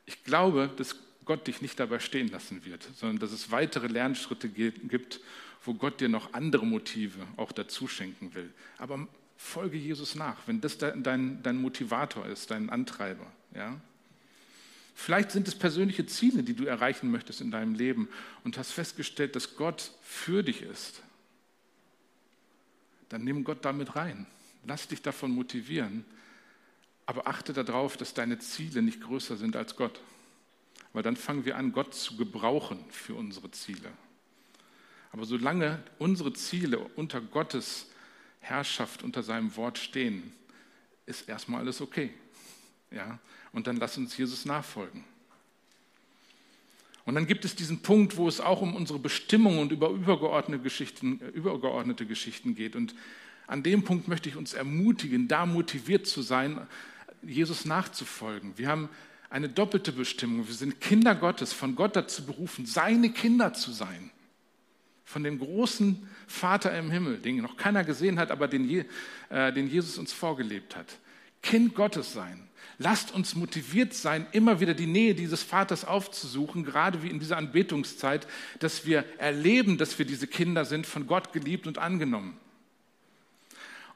Ich 0.05 0.25
glaube, 0.25 0.71
dass 0.77 0.97
Gott 1.27 1.47
dich 1.47 1.61
nicht 1.61 1.79
dabei 1.79 1.99
stehen 1.99 2.29
lassen 2.29 2.65
wird, 2.65 2.89
sondern 2.97 3.19
dass 3.19 3.33
es 3.33 3.51
weitere 3.51 3.89
Lernschritte 3.89 4.49
gibt, 4.49 5.21
wo 5.65 5.75
Gott 5.75 6.01
dir 6.01 6.09
noch 6.09 6.33
andere 6.33 6.65
Motive 6.65 7.27
auch 7.37 7.53
dazu 7.53 7.89
schenken 7.89 8.35
will. 8.35 8.53
Aber 8.79 9.07
folge 9.37 9.77
Jesus 9.77 10.15
nach, 10.15 10.47
wenn 10.47 10.61
das 10.61 10.79
dein, 10.79 11.43
dein 11.43 11.57
Motivator 11.61 12.27
ist, 12.27 12.51
dein 12.51 12.71
Antreiber. 12.71 13.27
Ja? 13.55 13.79
Vielleicht 14.95 15.33
sind 15.33 15.47
es 15.49 15.55
persönliche 15.55 16.07
Ziele, 16.07 16.43
die 16.43 16.55
du 16.55 16.65
erreichen 16.65 17.11
möchtest 17.11 17.41
in 17.41 17.51
deinem 17.51 17.75
Leben 17.75 18.09
und 18.45 18.57
hast 18.57 18.71
festgestellt, 18.71 19.37
dass 19.37 19.57
Gott 19.57 19.93
für 20.01 20.43
dich 20.43 20.63
ist. 20.63 21.03
Dann 23.09 23.25
nimm 23.25 23.45
Gott 23.45 23.65
damit 23.65 23.95
rein. 23.95 24.27
Lass 24.65 24.89
dich 24.89 25.03
davon 25.03 25.33
motivieren, 25.33 26.05
aber 27.05 27.27
achte 27.27 27.53
darauf, 27.53 27.97
dass 27.97 28.15
deine 28.15 28.39
Ziele 28.39 28.81
nicht 28.81 29.01
größer 29.01 29.37
sind 29.37 29.55
als 29.55 29.77
Gott. 29.77 30.01
Weil 30.97 31.03
dann 31.03 31.17
fangen 31.17 31.45
wir 31.45 31.59
an, 31.59 31.73
Gott 31.73 31.93
zu 31.93 32.17
gebrauchen 32.17 32.83
für 32.89 33.13
unsere 33.13 33.51
Ziele. 33.51 33.93
Aber 35.13 35.27
solange 35.27 35.83
unsere 35.99 36.33
Ziele 36.33 36.79
unter 36.79 37.21
Gottes 37.21 37.91
Herrschaft, 38.41 39.03
unter 39.03 39.23
seinem 39.23 39.55
Wort 39.57 39.77
stehen, 39.77 40.33
ist 41.05 41.29
erstmal 41.29 41.61
alles 41.61 41.83
okay. 41.83 42.15
Ja? 42.91 43.19
Und 43.53 43.67
dann 43.67 43.77
lass 43.77 43.99
uns 43.99 44.17
Jesus 44.17 44.47
nachfolgen. 44.47 45.05
Und 47.05 47.15
dann 47.15 47.27
gibt 47.27 47.45
es 47.45 47.55
diesen 47.55 47.83
Punkt, 47.83 48.17
wo 48.17 48.27
es 48.27 48.41
auch 48.41 48.63
um 48.63 48.75
unsere 48.75 48.99
Bestimmung 48.99 49.59
und 49.59 49.73
über 49.73 49.91
übergeordnete 49.91 50.63
Geschichten, 50.63 51.21
äh, 51.21 51.29
übergeordnete 51.29 52.07
Geschichten 52.07 52.55
geht. 52.55 52.75
Und 52.75 52.95
an 53.47 53.63
dem 53.63 53.85
Punkt 53.85 54.09
möchte 54.09 54.31
ich 54.31 54.37
uns 54.37 54.55
ermutigen, 54.55 55.29
da 55.29 55.45
motiviert 55.45 56.07
zu 56.07 56.23
sein, 56.23 56.67
Jesus 57.21 57.67
nachzufolgen. 57.67 58.57
Wir 58.57 58.69
haben 58.69 58.89
eine 59.37 59.51
doppelte 59.51 59.93
Bestimmung. 59.93 60.49
Wir 60.49 60.55
sind 60.55 60.81
Kinder 60.81 61.15
Gottes, 61.15 61.53
von 61.53 61.77
Gott 61.77 61.95
dazu 61.95 62.25
berufen, 62.25 62.65
seine 62.65 63.11
Kinder 63.11 63.53
zu 63.53 63.71
sein 63.71 64.11
von 65.05 65.23
dem 65.23 65.39
großen 65.39 66.09
Vater 66.27 66.77
im 66.77 66.91
Himmel, 66.91 67.19
den 67.19 67.37
noch 67.37 67.59
keiner 67.59 67.85
gesehen 67.85 68.19
hat, 68.19 68.31
aber 68.31 68.49
den, 68.49 68.87
äh, 69.29 69.53
den 69.53 69.69
Jesus 69.69 69.99
uns 69.99 70.13
vorgelebt 70.13 70.75
hat. 70.75 70.87
Kind 71.43 71.75
Gottes 71.75 72.15
sein. 72.15 72.49
Lasst 72.79 73.15
uns 73.15 73.37
motiviert 73.37 73.93
sein, 73.93 74.27
immer 74.33 74.59
wieder 74.61 74.73
die 74.73 74.87
Nähe 74.87 75.15
dieses 75.15 75.43
Vaters 75.43 75.85
aufzusuchen, 75.85 76.65
gerade 76.65 77.03
wie 77.03 77.09
in 77.09 77.21
dieser 77.21 77.37
Anbetungszeit, 77.37 78.27
dass 78.59 78.87
wir 78.87 79.05
erleben, 79.19 79.77
dass 79.77 79.99
wir 79.99 80.07
diese 80.07 80.27
Kinder 80.27 80.65
sind, 80.65 80.87
von 80.87 81.07
Gott 81.07 81.35
geliebt 81.35 81.67
und 81.67 81.77
angenommen. 81.77 82.39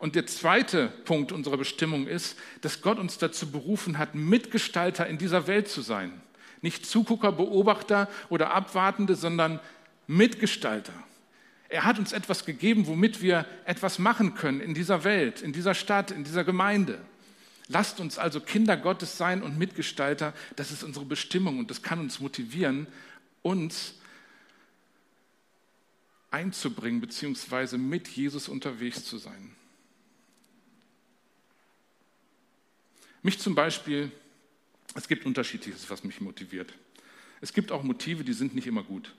Und 0.00 0.14
der 0.14 0.26
zweite 0.26 0.88
Punkt 1.04 1.30
unserer 1.30 1.58
Bestimmung 1.58 2.06
ist, 2.06 2.38
dass 2.62 2.80
Gott 2.80 2.98
uns 2.98 3.18
dazu 3.18 3.50
berufen 3.50 3.98
hat, 3.98 4.14
Mitgestalter 4.14 5.06
in 5.06 5.18
dieser 5.18 5.46
Welt 5.46 5.68
zu 5.68 5.82
sein. 5.82 6.22
Nicht 6.62 6.86
Zugucker, 6.86 7.32
Beobachter 7.32 8.08
oder 8.30 8.52
Abwartende, 8.54 9.14
sondern 9.14 9.60
Mitgestalter. 10.06 10.94
Er 11.68 11.84
hat 11.84 11.98
uns 11.98 12.14
etwas 12.14 12.46
gegeben, 12.46 12.86
womit 12.86 13.20
wir 13.20 13.44
etwas 13.66 13.98
machen 13.98 14.34
können 14.34 14.62
in 14.62 14.72
dieser 14.72 15.04
Welt, 15.04 15.42
in 15.42 15.52
dieser 15.52 15.74
Stadt, 15.74 16.10
in 16.10 16.24
dieser 16.24 16.44
Gemeinde. 16.44 16.98
Lasst 17.68 18.00
uns 18.00 18.16
also 18.16 18.40
Kinder 18.40 18.78
Gottes 18.78 19.18
sein 19.18 19.42
und 19.42 19.58
Mitgestalter. 19.58 20.32
Das 20.56 20.70
ist 20.70 20.82
unsere 20.82 21.04
Bestimmung 21.04 21.58
und 21.58 21.70
das 21.70 21.82
kann 21.82 22.00
uns 22.00 22.20
motivieren, 22.20 22.86
uns 23.42 23.96
einzubringen, 26.30 27.02
beziehungsweise 27.02 27.76
mit 27.76 28.08
Jesus 28.08 28.48
unterwegs 28.48 29.04
zu 29.04 29.18
sein. 29.18 29.60
Mich 33.22 33.38
zum 33.38 33.54
Beispiel, 33.54 34.11
es 34.94 35.09
gibt 35.09 35.26
unterschiedliches, 35.26 35.90
was 35.90 36.04
mich 36.04 36.20
motiviert. 36.20 36.72
Es 37.40 37.52
gibt 37.52 37.72
auch 37.72 37.83
Motive, 37.83 38.24
die 38.24 38.33
sind 38.33 38.54
nicht 38.54 38.66
immer 38.66 38.83
gut. 38.83 39.14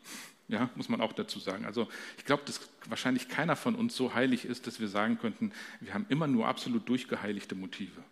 Ja, 0.47 0.69
muss 0.75 0.89
man 0.89 0.99
auch 0.99 1.13
dazu 1.13 1.39
sagen. 1.39 1.65
Also 1.65 1.87
ich 2.17 2.25
glaube, 2.25 2.43
dass 2.45 2.59
wahrscheinlich 2.87 3.29
keiner 3.29 3.55
von 3.55 3.73
uns 3.73 3.95
so 3.95 4.13
heilig 4.13 4.43
ist, 4.43 4.67
dass 4.67 4.79
wir 4.79 4.89
sagen 4.89 5.17
könnten, 5.17 5.53
wir 5.79 5.93
haben 5.93 6.05
immer 6.09 6.27
nur 6.27 6.47
absolut 6.47 6.89
durchgeheiligte 6.89 7.55
Motive. 7.55 8.03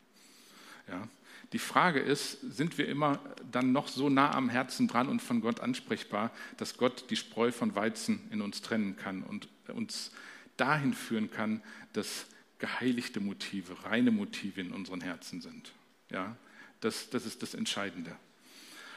Ja. 0.88 1.08
Die 1.52 1.60
Frage 1.60 2.00
ist, 2.00 2.40
sind 2.42 2.78
wir 2.78 2.88
immer 2.88 3.20
dann 3.52 3.72
noch 3.72 3.88
so 3.88 4.10
nah 4.10 4.34
am 4.34 4.50
Herzen 4.50 4.88
dran 4.88 5.10
und 5.10 5.22
von 5.22 5.42
Gott 5.42 5.60
ansprechbar, 5.60 6.32
dass 6.58 6.78
Gott 6.78 7.10
die 7.10 7.16
Spreu 7.16 7.52
von 7.52 7.76
Weizen 7.76 8.22
in 8.32 8.42
uns 8.42 8.62
trennen 8.62 8.96
kann 8.96 9.24
und 9.24 9.50
uns 9.68 10.12
dahin 10.58 10.94
führen 10.94 11.32
kann, 11.32 11.62
dass 11.94 12.28
geheiligte 12.60 13.20
Motive, 13.20 13.86
reine 13.86 14.12
Motive 14.12 14.62
in 14.62 14.72
unseren 14.72 15.02
Herzen 15.02 15.42
sind. 15.42 15.74
Ja, 16.12 16.36
das, 16.82 17.10
das 17.10 17.26
ist 17.26 17.42
das 17.42 17.54
Entscheidende. 17.54 18.16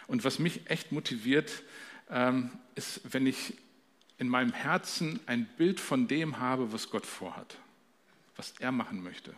Und 0.06 0.24
was 0.24 0.38
mich 0.38 0.68
echt 0.68 0.92
motiviert, 0.92 1.62
ähm, 2.10 2.50
ist, 2.74 3.00
wenn 3.12 3.26
ich 3.26 3.54
in 4.18 4.28
meinem 4.28 4.52
Herzen 4.52 5.20
ein 5.26 5.46
Bild 5.56 5.80
von 5.80 6.06
dem 6.06 6.38
habe, 6.38 6.72
was 6.72 6.90
Gott 6.90 7.06
vorhat, 7.06 7.56
was 8.36 8.54
er 8.58 8.72
machen 8.72 9.02
möchte. 9.02 9.34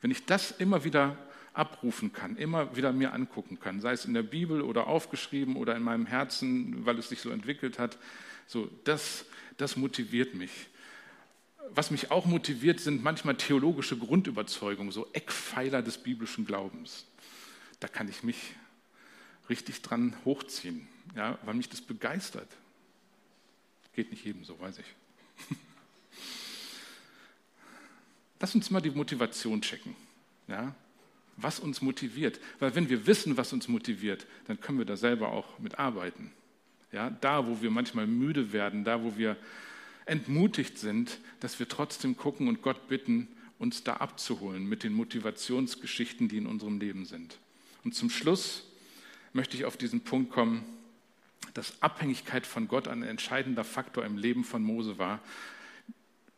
Wenn 0.00 0.10
ich 0.10 0.24
das 0.24 0.50
immer 0.52 0.84
wieder 0.84 1.16
abrufen 1.54 2.12
kann, 2.12 2.36
immer 2.36 2.74
wieder 2.76 2.92
mir 2.92 3.12
angucken 3.12 3.60
kann, 3.60 3.80
sei 3.80 3.92
es 3.92 4.04
in 4.04 4.14
der 4.14 4.22
Bibel 4.22 4.62
oder 4.62 4.86
aufgeschrieben 4.86 5.56
oder 5.56 5.76
in 5.76 5.82
meinem 5.82 6.06
Herzen, 6.06 6.86
weil 6.86 6.98
es 6.98 7.08
sich 7.08 7.20
so 7.20 7.30
entwickelt 7.30 7.78
hat, 7.78 7.98
so 8.46 8.70
das, 8.84 9.26
das 9.58 9.76
motiviert 9.76 10.34
mich. 10.34 10.50
Was 11.70 11.90
mich 11.90 12.10
auch 12.10 12.26
motiviert, 12.26 12.80
sind 12.80 13.02
manchmal 13.02 13.36
theologische 13.36 13.96
Grundüberzeugungen, 13.96 14.92
so 14.92 15.08
Eckpfeiler 15.12 15.82
des 15.82 15.98
biblischen 15.98 16.44
Glaubens. 16.44 17.06
Da 17.80 17.88
kann 17.88 18.08
ich 18.08 18.22
mich 18.22 18.54
richtig 19.48 19.82
dran 19.82 20.14
hochziehen, 20.24 20.86
ja, 21.16 21.38
weil 21.44 21.54
mich 21.54 21.68
das 21.68 21.80
begeistert. 21.80 22.48
Geht 23.94 24.10
nicht 24.10 24.24
jedem 24.24 24.44
so, 24.44 24.58
weiß 24.58 24.78
ich. 24.78 25.56
Lass 28.40 28.54
uns 28.54 28.70
mal 28.70 28.80
die 28.80 28.90
Motivation 28.90 29.60
checken. 29.60 29.94
Ja? 30.48 30.74
Was 31.36 31.60
uns 31.60 31.80
motiviert. 31.80 32.40
Weil 32.58 32.74
wenn 32.74 32.88
wir 32.88 33.06
wissen, 33.06 33.36
was 33.36 33.52
uns 33.52 33.68
motiviert, 33.68 34.26
dann 34.46 34.60
können 34.60 34.78
wir 34.78 34.84
da 34.84 34.96
selber 34.96 35.28
auch 35.32 35.58
mitarbeiten. 35.58 36.32
Ja? 36.90 37.10
Da, 37.10 37.46
wo 37.46 37.60
wir 37.60 37.70
manchmal 37.70 38.06
müde 38.06 38.52
werden, 38.52 38.84
da, 38.84 39.02
wo 39.02 39.16
wir 39.16 39.36
entmutigt 40.06 40.78
sind, 40.78 41.18
dass 41.40 41.58
wir 41.58 41.68
trotzdem 41.68 42.16
gucken 42.16 42.48
und 42.48 42.62
Gott 42.62 42.88
bitten, 42.88 43.28
uns 43.58 43.84
da 43.84 43.94
abzuholen 43.94 44.66
mit 44.66 44.82
den 44.82 44.92
Motivationsgeschichten, 44.92 46.28
die 46.28 46.38
in 46.38 46.46
unserem 46.46 46.80
Leben 46.80 47.04
sind. 47.04 47.38
Und 47.84 47.94
zum 47.94 48.10
Schluss 48.10 48.64
möchte 49.32 49.56
ich 49.56 49.64
auf 49.64 49.76
diesen 49.76 50.00
Punkt 50.00 50.32
kommen, 50.32 50.64
dass 51.54 51.80
Abhängigkeit 51.82 52.46
von 52.46 52.68
Gott 52.68 52.88
ein 52.88 53.02
entscheidender 53.02 53.64
Faktor 53.64 54.04
im 54.04 54.16
Leben 54.16 54.44
von 54.44 54.62
Mose 54.62 54.98
war, 54.98 55.20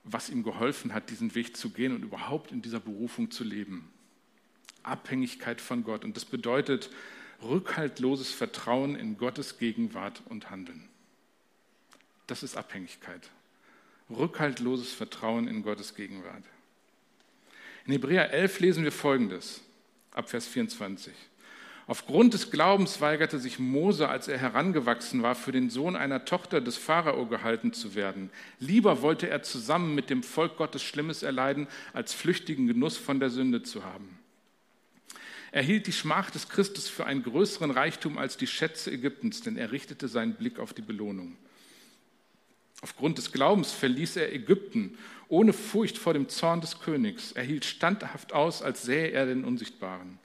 was 0.02 0.28
ihm 0.28 0.42
geholfen 0.42 0.92
hat, 0.92 1.10
diesen 1.10 1.34
Weg 1.34 1.56
zu 1.56 1.70
gehen 1.70 1.94
und 1.94 2.02
überhaupt 2.02 2.52
in 2.52 2.60
dieser 2.60 2.80
Berufung 2.80 3.30
zu 3.30 3.42
leben. 3.42 3.90
Abhängigkeit 4.82 5.60
von 5.60 5.82
Gott. 5.82 6.04
Und 6.04 6.16
das 6.16 6.26
bedeutet 6.26 6.90
rückhaltloses 7.42 8.30
Vertrauen 8.30 8.96
in 8.96 9.16
Gottes 9.16 9.58
Gegenwart 9.58 10.22
und 10.26 10.50
Handeln. 10.50 10.88
Das 12.26 12.42
ist 12.42 12.56
Abhängigkeit. 12.56 13.30
Rückhaltloses 14.10 14.92
Vertrauen 14.92 15.48
in 15.48 15.62
Gottes 15.62 15.94
Gegenwart. 15.94 16.44
In 17.86 17.92
Hebräer 17.92 18.32
11 18.32 18.60
lesen 18.60 18.84
wir 18.84 18.92
Folgendes, 18.92 19.62
ab 20.12 20.28
Vers 20.30 20.46
24. 20.46 21.12
Aufgrund 21.86 22.32
des 22.32 22.50
Glaubens 22.50 23.02
weigerte 23.02 23.38
sich 23.38 23.58
Mose, 23.58 24.08
als 24.08 24.26
er 24.26 24.38
herangewachsen 24.38 25.22
war, 25.22 25.34
für 25.34 25.52
den 25.52 25.68
Sohn 25.68 25.96
einer 25.96 26.24
Tochter 26.24 26.62
des 26.62 26.78
Pharao 26.78 27.26
gehalten 27.26 27.74
zu 27.74 27.94
werden. 27.94 28.30
Lieber 28.58 29.02
wollte 29.02 29.28
er 29.28 29.42
zusammen 29.42 29.94
mit 29.94 30.08
dem 30.08 30.22
Volk 30.22 30.56
Gottes 30.56 30.82
Schlimmes 30.82 31.22
erleiden, 31.22 31.68
als 31.92 32.14
flüchtigen 32.14 32.66
Genuss 32.66 32.96
von 32.96 33.20
der 33.20 33.28
Sünde 33.28 33.62
zu 33.62 33.84
haben. 33.84 34.18
Er 35.52 35.62
hielt 35.62 35.86
die 35.86 35.92
Schmach 35.92 36.30
des 36.30 36.48
Christus 36.48 36.88
für 36.88 37.04
einen 37.04 37.22
größeren 37.22 37.70
Reichtum 37.70 38.16
als 38.16 38.38
die 38.38 38.46
Schätze 38.46 38.90
Ägyptens, 38.90 39.42
denn 39.42 39.56
er 39.56 39.70
richtete 39.70 40.08
seinen 40.08 40.34
Blick 40.34 40.58
auf 40.58 40.72
die 40.72 40.82
Belohnung. 40.82 41.36
Aufgrund 42.84 43.16
des 43.16 43.32
Glaubens 43.32 43.72
verließ 43.72 44.16
er 44.16 44.34
Ägypten 44.34 44.98
ohne 45.28 45.54
Furcht 45.54 45.96
vor 45.96 46.12
dem 46.12 46.28
Zorn 46.28 46.60
des 46.60 46.80
Königs. 46.80 47.32
Er 47.32 47.42
hielt 47.42 47.64
standhaft 47.64 48.34
aus, 48.34 48.60
als 48.60 48.82
sähe 48.82 49.10
er 49.10 49.24
den 49.24 49.46
Unsichtbaren. 49.46 50.18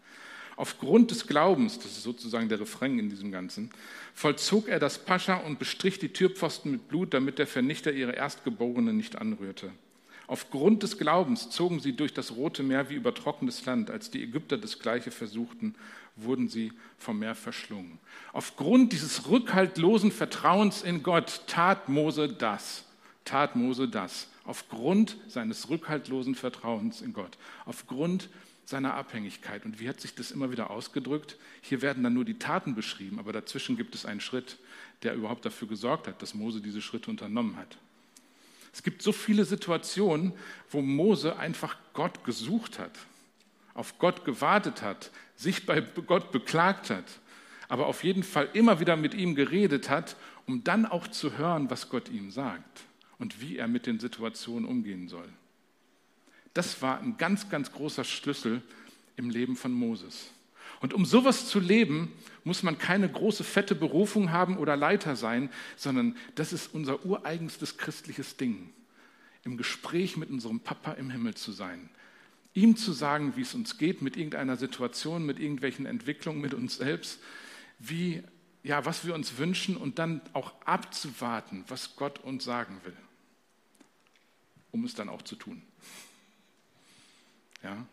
Aufgrund 0.57 1.09
des 1.09 1.25
Glaubens, 1.25 1.77
das 1.79 1.93
ist 1.93 2.03
sozusagen 2.03 2.49
der 2.49 2.59
Refrain 2.59 2.99
in 2.99 3.09
diesem 3.09 3.31
Ganzen, 3.31 3.71
vollzog 4.13 4.67
er 4.67 4.79
das 4.79 4.97
Pascha 4.97 5.37
und 5.37 5.57
bestrich 5.57 5.99
die 5.99 6.09
Türpfosten 6.09 6.73
mit 6.73 6.89
Blut, 6.89 7.13
damit 7.13 7.39
der 7.39 7.47
Vernichter 7.47 7.93
ihre 7.93 8.11
Erstgeborenen 8.11 8.97
nicht 8.97 9.15
anrührte. 9.17 9.71
Aufgrund 10.27 10.83
des 10.83 10.97
Glaubens 10.97 11.49
zogen 11.49 11.79
sie 11.79 11.95
durch 11.95 12.13
das 12.13 12.35
Rote 12.35 12.61
Meer 12.61 12.89
wie 12.89 12.95
über 12.95 13.13
trockenes 13.13 13.65
Land. 13.65 13.89
Als 13.89 14.11
die 14.11 14.21
Ägypter 14.21 14.57
das 14.57 14.79
Gleiche 14.79 15.11
versuchten, 15.11 15.75
wurden 16.23 16.49
sie 16.49 16.71
vom 16.97 17.19
Meer 17.19 17.35
verschlungen. 17.35 17.99
Aufgrund 18.33 18.93
dieses 18.93 19.27
rückhaltlosen 19.27 20.11
Vertrauens 20.11 20.81
in 20.81 21.03
Gott 21.03 21.43
tat 21.47 21.89
Mose 21.89 22.27
das. 22.27 22.85
Tat 23.25 23.55
Mose 23.55 23.87
das. 23.87 24.27
Aufgrund 24.45 25.17
seines 25.27 25.69
rückhaltlosen 25.69 26.35
Vertrauens 26.35 27.01
in 27.01 27.13
Gott. 27.13 27.37
Aufgrund 27.65 28.29
seiner 28.65 28.93
Abhängigkeit. 28.93 29.65
Und 29.65 29.79
wie 29.79 29.89
hat 29.89 29.99
sich 29.99 30.13
das 30.13 30.31
immer 30.31 30.51
wieder 30.51 30.69
ausgedrückt? 30.69 31.37
Hier 31.61 31.81
werden 31.81 32.03
dann 32.03 32.13
nur 32.13 32.25
die 32.25 32.37
Taten 32.37 32.75
beschrieben, 32.75 33.17
aber 33.19 33.33
dazwischen 33.33 33.77
gibt 33.77 33.95
es 33.95 34.05
einen 34.05 34.21
Schritt, 34.21 34.57
der 35.01 35.15
überhaupt 35.15 35.43
dafür 35.43 35.67
gesorgt 35.67 36.07
hat, 36.07 36.21
dass 36.21 36.35
Mose 36.35 36.61
diese 36.61 36.81
Schritte 36.81 37.09
unternommen 37.09 37.55
hat. 37.57 37.77
Es 38.71 38.83
gibt 38.83 39.01
so 39.01 39.11
viele 39.11 39.45
Situationen, 39.45 40.33
wo 40.69 40.81
Mose 40.81 41.37
einfach 41.37 41.77
Gott 41.93 42.23
gesucht 42.23 42.77
hat, 42.77 42.91
auf 43.79 43.97
Gott 43.97 44.25
gewartet 44.25 44.81
hat, 44.81 45.09
sich 45.37 45.65
bei 45.65 45.79
Gott 45.79 46.33
beklagt 46.33 46.89
hat, 46.89 47.05
aber 47.69 47.87
auf 47.87 48.03
jeden 48.03 48.23
Fall 48.23 48.49
immer 48.53 48.81
wieder 48.81 48.97
mit 48.97 49.13
ihm 49.13 49.35
geredet 49.35 49.89
hat, 49.89 50.17
um 50.45 50.65
dann 50.65 50.85
auch 50.85 51.07
zu 51.07 51.37
hören, 51.37 51.69
was 51.69 51.89
Gott 51.89 52.09
ihm 52.09 52.29
sagt 52.29 52.81
und 53.19 53.39
wie 53.39 53.57
er 53.57 53.69
mit 53.69 53.85
den 53.85 53.97
Situationen 53.97 54.67
umgehen 54.67 55.07
soll. 55.07 55.29
Das 56.53 56.81
war 56.81 56.99
ein 56.99 57.15
ganz, 57.17 57.49
ganz 57.49 57.71
großer 57.71 58.03
Schlüssel 58.03 58.61
im 59.15 59.29
Leben 59.29 59.55
von 59.55 59.71
Moses. 59.71 60.31
Und 60.81 60.93
um 60.93 61.05
sowas 61.05 61.47
zu 61.47 61.61
leben, 61.61 62.11
muss 62.43 62.63
man 62.63 62.77
keine 62.77 63.07
große, 63.07 63.45
fette 63.45 63.75
Berufung 63.75 64.31
haben 64.31 64.57
oder 64.57 64.75
Leiter 64.75 65.15
sein, 65.15 65.49
sondern 65.77 66.17
das 66.35 66.51
ist 66.51 66.73
unser 66.73 67.05
ureigenstes 67.05 67.77
christliches 67.77 68.35
Ding. 68.35 68.71
Im 69.45 69.55
Gespräch 69.55 70.17
mit 70.17 70.29
unserem 70.29 70.59
Papa 70.59 70.93
im 70.93 71.11
Himmel 71.11 71.35
zu 71.35 71.53
sein. 71.53 71.89
Ihm 72.53 72.75
zu 72.75 72.93
sagen, 72.93 73.35
wie 73.35 73.41
es 73.41 73.53
uns 73.53 73.77
geht 73.77 74.01
mit 74.01 74.17
irgendeiner 74.17 74.57
Situation, 74.57 75.25
mit 75.25 75.39
irgendwelchen 75.39 75.85
Entwicklungen, 75.85 76.41
mit 76.41 76.53
uns 76.53 76.77
selbst, 76.77 77.19
wie, 77.77 78.23
ja, 78.63 78.85
was 78.85 79.05
wir 79.05 79.13
uns 79.13 79.37
wünschen 79.37 79.77
und 79.77 79.99
dann 79.99 80.21
auch 80.33 80.53
abzuwarten, 80.65 81.63
was 81.67 81.95
Gott 81.95 82.19
uns 82.19 82.43
sagen 82.43 82.81
will, 82.83 82.97
um 84.71 84.83
es 84.83 84.95
dann 84.95 85.09
auch 85.09 85.21
zu 85.21 85.35
tun. 85.35 85.61
Ja? 87.63 87.85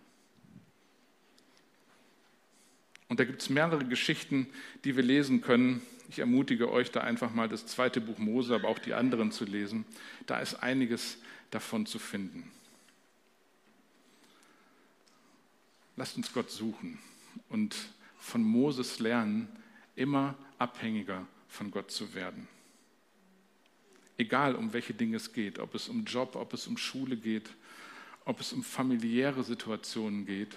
Und 3.09 3.21
da 3.21 3.25
gibt 3.25 3.43
es 3.43 3.51
mehrere 3.51 3.85
Geschichten, 3.85 4.49
die 4.85 4.97
wir 4.97 5.03
lesen 5.03 5.41
können. 5.41 5.83
Ich 6.09 6.19
ermutige 6.19 6.71
euch, 6.71 6.91
da 6.91 7.01
einfach 7.01 7.33
mal 7.33 7.49
das 7.49 7.67
zweite 7.67 8.01
Buch 8.01 8.19
Mose, 8.19 8.55
aber 8.55 8.69
auch 8.69 8.79
die 8.79 8.95
anderen 8.95 9.33
zu 9.33 9.45
lesen. 9.45 9.85
Da 10.27 10.41
ist 10.41 10.55
einiges 10.55 11.19
davon 11.51 11.87
zu 11.87 11.99
finden. 11.99 12.51
Lasst 15.97 16.17
uns 16.17 16.33
Gott 16.33 16.51
suchen 16.51 16.99
und 17.49 17.75
von 18.19 18.43
Moses 18.43 18.99
lernen, 18.99 19.49
immer 19.95 20.35
abhängiger 20.59 21.27
von 21.49 21.71
Gott 21.71 21.91
zu 21.91 22.15
werden. 22.15 22.49
Egal 24.19 24.55
um 24.55 24.73
welche 24.73 24.95
Dinge 24.95 25.17
es 25.17 25.33
geht, 25.33 25.59
ob 25.59 25.75
es 25.75 25.89
um 25.89 26.05
Job, 26.05 26.37
ob 26.37 26.53
es 26.53 26.67
um 26.67 26.77
Schule 26.77 27.17
geht, 27.17 27.51
ob 28.25 28.41
es 28.41 28.53
um 28.53 28.63
familiäre 28.63 29.43
Situationen 29.45 30.27
geht. 30.27 30.57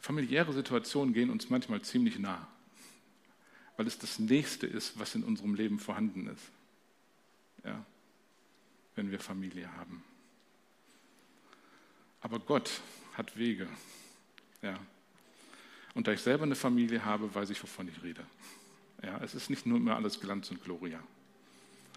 Familiäre 0.00 0.52
Situationen 0.52 1.14
gehen 1.14 1.30
uns 1.30 1.48
manchmal 1.48 1.80
ziemlich 1.82 2.18
nah, 2.18 2.46
weil 3.76 3.86
es 3.86 3.98
das 3.98 4.18
Nächste 4.18 4.66
ist, 4.66 4.98
was 4.98 5.14
in 5.14 5.22
unserem 5.24 5.54
Leben 5.54 5.78
vorhanden 5.78 6.26
ist. 6.26 6.50
Ja, 7.64 7.84
wenn 8.96 9.10
wir 9.10 9.18
Familie 9.18 9.70
haben. 9.76 10.02
Aber 12.20 12.38
Gott 12.38 12.70
hat 13.14 13.36
Wege. 13.36 13.68
Ja. 14.62 14.78
Und 15.94 16.06
da 16.06 16.12
ich 16.12 16.20
selber 16.20 16.44
eine 16.44 16.56
Familie 16.56 17.04
habe, 17.04 17.32
weiß 17.34 17.50
ich, 17.50 17.62
wovon 17.62 17.88
ich 17.88 18.02
rede. 18.02 18.24
Ja, 19.02 19.18
es 19.22 19.34
ist 19.34 19.50
nicht 19.50 19.66
nur 19.66 19.78
immer 19.78 19.96
alles 19.96 20.20
Glanz 20.20 20.50
und 20.50 20.62
Gloria, 20.62 20.98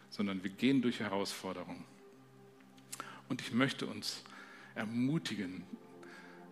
sondern 0.09 0.43
wir 0.43 0.51
gehen 0.51 0.81
durch 0.81 0.99
Herausforderungen. 0.99 1.83
Und 3.29 3.41
ich 3.41 3.51
möchte 3.51 3.85
uns 3.85 4.23
ermutigen, 4.75 5.63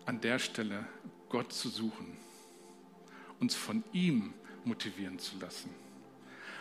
an 0.04 0.20
der 0.20 0.38
Stelle 0.38 0.86
Gott 1.28 1.52
zu 1.52 1.68
suchen, 1.68 2.16
uns 3.40 3.54
von 3.54 3.84
ihm 3.92 4.32
motivieren 4.64 5.18
zu 5.18 5.38
lassen. 5.38 5.70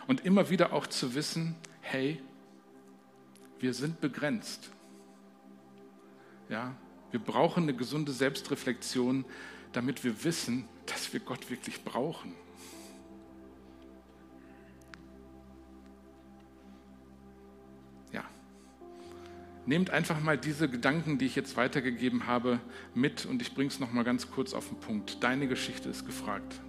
Und 0.08 0.26
immer 0.26 0.50
wieder 0.50 0.74
auch 0.74 0.88
zu 0.88 1.16
wissen, 1.16 1.56
hey, 1.82 2.22
wir 3.60 3.74
sind 3.74 4.02
begrenzt. 4.02 4.70
Ja, 6.50 6.76
wir 7.12 7.20
brauchen 7.20 7.64
eine 7.64 7.74
gesunde 7.74 8.12
Selbstreflexion, 8.12 9.26
damit 9.72 10.04
wir 10.04 10.24
wissen, 10.24 10.68
dass 10.86 11.14
wir 11.14 11.20
Gott 11.20 11.50
wirklich 11.50 11.84
brauchen. 11.84 12.34
Ja. 18.12 18.24
Nehmt 19.66 19.90
einfach 19.90 20.20
mal 20.22 20.38
diese 20.38 20.70
Gedanken, 20.70 21.18
die 21.18 21.26
ich 21.26 21.36
jetzt 21.36 21.58
weitergegeben 21.58 22.28
habe, 22.28 22.60
mit 22.94 23.26
und 23.26 23.42
ich 23.42 23.54
bringe 23.54 23.70
es 23.70 23.80
nochmal 23.80 24.04
ganz 24.04 24.32
kurz 24.32 24.54
auf 24.54 24.70
den 24.70 24.80
Punkt. 24.80 25.24
Deine 25.24 25.48
Geschichte 25.48 25.90
ist 25.90 26.06
gefragt. 26.06 26.62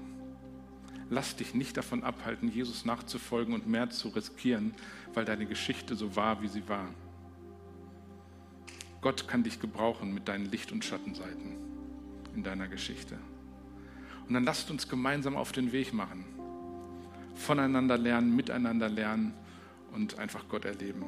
Lass 1.08 1.36
dich 1.36 1.54
nicht 1.54 1.76
davon 1.76 2.02
abhalten, 2.02 2.50
Jesus 2.50 2.84
nachzufolgen 2.84 3.54
und 3.54 3.68
mehr 3.68 3.90
zu 3.90 4.08
riskieren, 4.08 4.74
weil 5.14 5.24
deine 5.24 5.46
Geschichte 5.46 5.94
so 5.94 6.16
war, 6.16 6.42
wie 6.42 6.48
sie 6.48 6.68
war. 6.68 6.88
Gott 9.00 9.28
kann 9.28 9.42
dich 9.42 9.60
gebrauchen 9.60 10.12
mit 10.14 10.28
deinen 10.28 10.50
Licht- 10.50 10.72
und 10.72 10.84
Schattenseiten 10.84 11.56
in 12.34 12.42
deiner 12.42 12.68
Geschichte. 12.68 13.16
Und 14.28 14.34
dann 14.34 14.44
lasst 14.44 14.70
uns 14.70 14.88
gemeinsam 14.88 15.36
auf 15.36 15.52
den 15.52 15.72
Weg 15.72 15.92
machen. 15.92 16.24
Voneinander 17.34 17.98
lernen, 17.98 18.34
miteinander 18.34 18.88
lernen 18.88 19.34
und 19.92 20.18
einfach 20.18 20.48
Gott 20.48 20.64
erleben. 20.64 21.04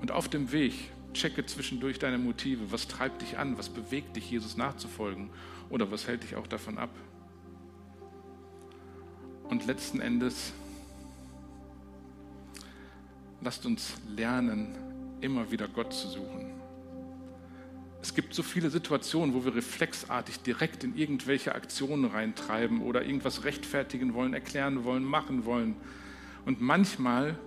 Und 0.00 0.10
auf 0.10 0.28
dem 0.28 0.52
Weg 0.52 0.74
checke 1.14 1.44
zwischendurch 1.46 1.98
deine 1.98 2.18
Motive. 2.18 2.72
Was 2.72 2.88
treibt 2.88 3.22
dich 3.22 3.38
an? 3.38 3.58
Was 3.58 3.68
bewegt 3.68 4.16
dich, 4.16 4.30
Jesus 4.30 4.56
nachzufolgen? 4.56 5.30
Oder 5.70 5.90
was 5.90 6.06
hält 6.06 6.22
dich 6.22 6.36
auch 6.36 6.46
davon 6.46 6.78
ab? 6.78 6.90
Und 9.48 9.66
letzten 9.66 10.00
Endes, 10.00 10.52
lasst 13.42 13.66
uns 13.66 13.94
lernen, 14.08 14.74
immer 15.22 15.50
wieder 15.50 15.68
Gott 15.68 15.92
zu 15.92 16.08
suchen. 16.08 16.50
Es 18.02 18.14
gibt 18.14 18.34
so 18.34 18.42
viele 18.42 18.68
Situationen, 18.68 19.32
wo 19.32 19.44
wir 19.44 19.54
reflexartig 19.54 20.40
direkt 20.40 20.82
in 20.82 20.96
irgendwelche 20.96 21.54
Aktionen 21.54 22.04
reintreiben 22.06 22.82
oder 22.82 23.04
irgendwas 23.04 23.44
rechtfertigen 23.44 24.12
wollen, 24.14 24.34
erklären 24.34 24.82
wollen, 24.82 25.04
machen 25.04 25.44
wollen. 25.44 25.76
Und 26.44 26.60
manchmal 26.60 27.38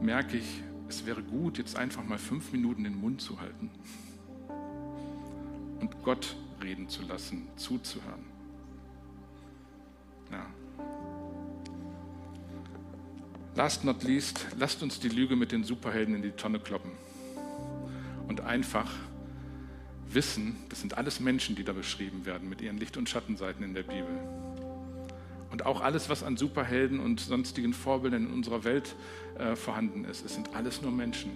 merke 0.00 0.38
ich, 0.38 0.62
es 0.88 1.06
wäre 1.06 1.22
gut, 1.22 1.58
jetzt 1.58 1.76
einfach 1.76 2.02
mal 2.02 2.18
fünf 2.18 2.52
Minuten 2.52 2.82
den 2.82 3.00
Mund 3.00 3.20
zu 3.20 3.40
halten 3.40 3.70
und 5.80 6.02
Gott 6.02 6.34
reden 6.62 6.88
zu 6.88 7.02
lassen, 7.02 7.46
zuzuhören. 7.56 8.24
Ja. 10.32 10.46
Last 13.58 13.82
not 13.82 14.04
least, 14.04 14.46
lasst 14.56 14.84
uns 14.84 15.00
die 15.00 15.08
Lüge 15.08 15.34
mit 15.34 15.50
den 15.50 15.64
Superhelden 15.64 16.14
in 16.14 16.22
die 16.22 16.30
Tonne 16.30 16.60
kloppen. 16.60 16.92
Und 18.28 18.40
einfach 18.42 18.88
wissen, 20.08 20.54
das 20.68 20.80
sind 20.80 20.96
alles 20.96 21.18
Menschen, 21.18 21.56
die 21.56 21.64
da 21.64 21.72
beschrieben 21.72 22.24
werden, 22.24 22.48
mit 22.48 22.60
ihren 22.60 22.78
Licht- 22.78 22.96
und 22.96 23.08
Schattenseiten 23.08 23.64
in 23.64 23.74
der 23.74 23.82
Bibel. 23.82 24.16
Und 25.50 25.66
auch 25.66 25.80
alles, 25.80 26.08
was 26.08 26.22
an 26.22 26.36
Superhelden 26.36 27.00
und 27.00 27.18
sonstigen 27.18 27.74
Vorbildern 27.74 28.26
in 28.26 28.32
unserer 28.32 28.62
Welt 28.62 28.94
äh, 29.40 29.56
vorhanden 29.56 30.04
ist, 30.04 30.24
es 30.24 30.34
sind 30.34 30.54
alles 30.54 30.80
nur 30.80 30.92
Menschen. 30.92 31.32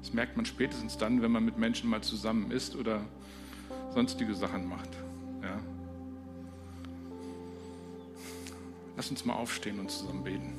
Das 0.00 0.12
merkt 0.12 0.36
man 0.36 0.44
spätestens 0.44 0.98
dann, 0.98 1.22
wenn 1.22 1.30
man 1.30 1.44
mit 1.44 1.56
Menschen 1.56 1.88
mal 1.88 2.02
zusammen 2.02 2.50
ist 2.50 2.74
oder 2.74 3.04
sonstige 3.94 4.34
Sachen 4.34 4.68
macht. 4.68 4.90
Lass 9.02 9.10
uns 9.10 9.24
mal 9.24 9.34
aufstehen 9.34 9.80
und 9.80 9.90
zusammen 9.90 10.22
beten. 10.22 10.52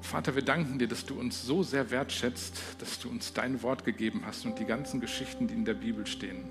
Vater, 0.00 0.34
wir 0.34 0.42
danken 0.42 0.80
dir, 0.80 0.88
dass 0.88 1.06
du 1.06 1.20
uns 1.20 1.40
so 1.40 1.62
sehr 1.62 1.92
wertschätzt, 1.92 2.60
dass 2.80 2.98
du 2.98 3.08
uns 3.08 3.32
dein 3.32 3.62
Wort 3.62 3.84
gegeben 3.84 4.22
hast 4.26 4.44
und 4.44 4.58
die 4.58 4.64
ganzen 4.64 5.00
Geschichten, 5.00 5.46
die 5.46 5.54
in 5.54 5.64
der 5.64 5.74
Bibel 5.74 6.04
stehen. 6.04 6.42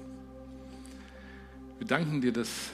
Wir 1.78 1.88
danken 1.88 2.22
dir, 2.22 2.32
dass 2.32 2.70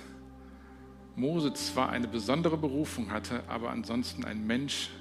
Mose 1.16 1.56
zwar 1.56 1.90
eine 1.90 2.08
besondere 2.08 2.56
Berufung 2.56 3.10
hatte, 3.10 3.44
aber 3.48 3.72
ansonsten 3.72 4.26
ein 4.26 4.46
Mensch 4.46 4.92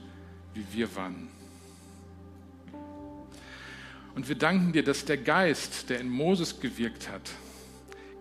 wie 0.54 0.64
wir 0.72 0.96
waren. 0.96 1.28
Und 4.14 4.28
wir 4.28 4.36
danken 4.36 4.72
dir, 4.72 4.84
dass 4.84 5.04
der 5.04 5.16
Geist, 5.16 5.90
der 5.90 6.00
in 6.00 6.08
Moses 6.08 6.60
gewirkt 6.60 7.10
hat, 7.10 7.30